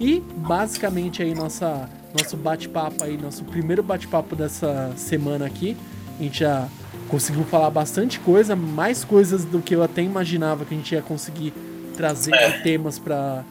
[0.00, 1.88] E basicamente aí nossa
[2.18, 5.76] nosso bate-papo aí, nosso primeiro bate-papo dessa semana aqui.
[6.18, 6.68] A gente já
[7.08, 11.02] conseguiu falar bastante coisa, mais coisas do que eu até imaginava que a gente ia
[11.02, 11.52] conseguir
[11.92, 12.50] trazer é.
[12.60, 13.44] temas para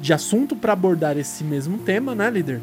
[0.00, 2.60] de assunto para abordar esse mesmo tema, né, líder?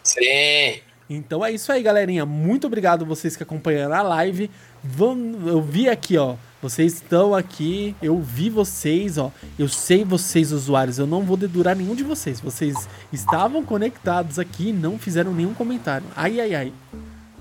[0.03, 0.81] Sim.
[1.09, 2.27] Então é isso aí, galerinha.
[2.27, 4.51] Muito obrigado vocês que acompanharam a live.
[4.85, 6.37] Vamos, eu vi aqui, ó.
[6.61, 9.33] Vocês estão aqui, eu vi vocês, ó.
[9.59, 10.99] Eu sei vocês, usuários.
[10.99, 12.41] Eu não vou dedurar nenhum de vocês.
[12.41, 16.07] Vocês estavam conectados aqui e não fizeram nenhum comentário.
[16.15, 16.73] Ai, ai, ai.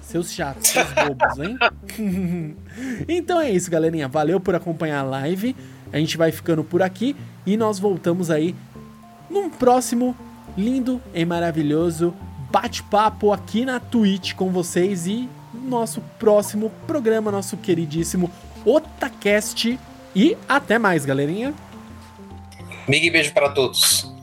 [0.02, 2.56] Seus chatos, seus bobos, hein?
[3.10, 4.08] então é isso, galerinha.
[4.08, 5.54] Valeu por acompanhar a live.
[5.92, 7.16] A gente vai ficando por aqui
[7.46, 8.56] e nós voltamos aí
[9.30, 10.16] num próximo
[10.58, 12.14] lindo e maravilhoso
[12.50, 18.32] bate-papo aqui na Twitch com vocês e nosso próximo programa, nosso queridíssimo
[18.66, 19.78] Otacast.
[20.16, 21.54] E até mais, galerinha.
[22.88, 24.17] Big beijo para todos.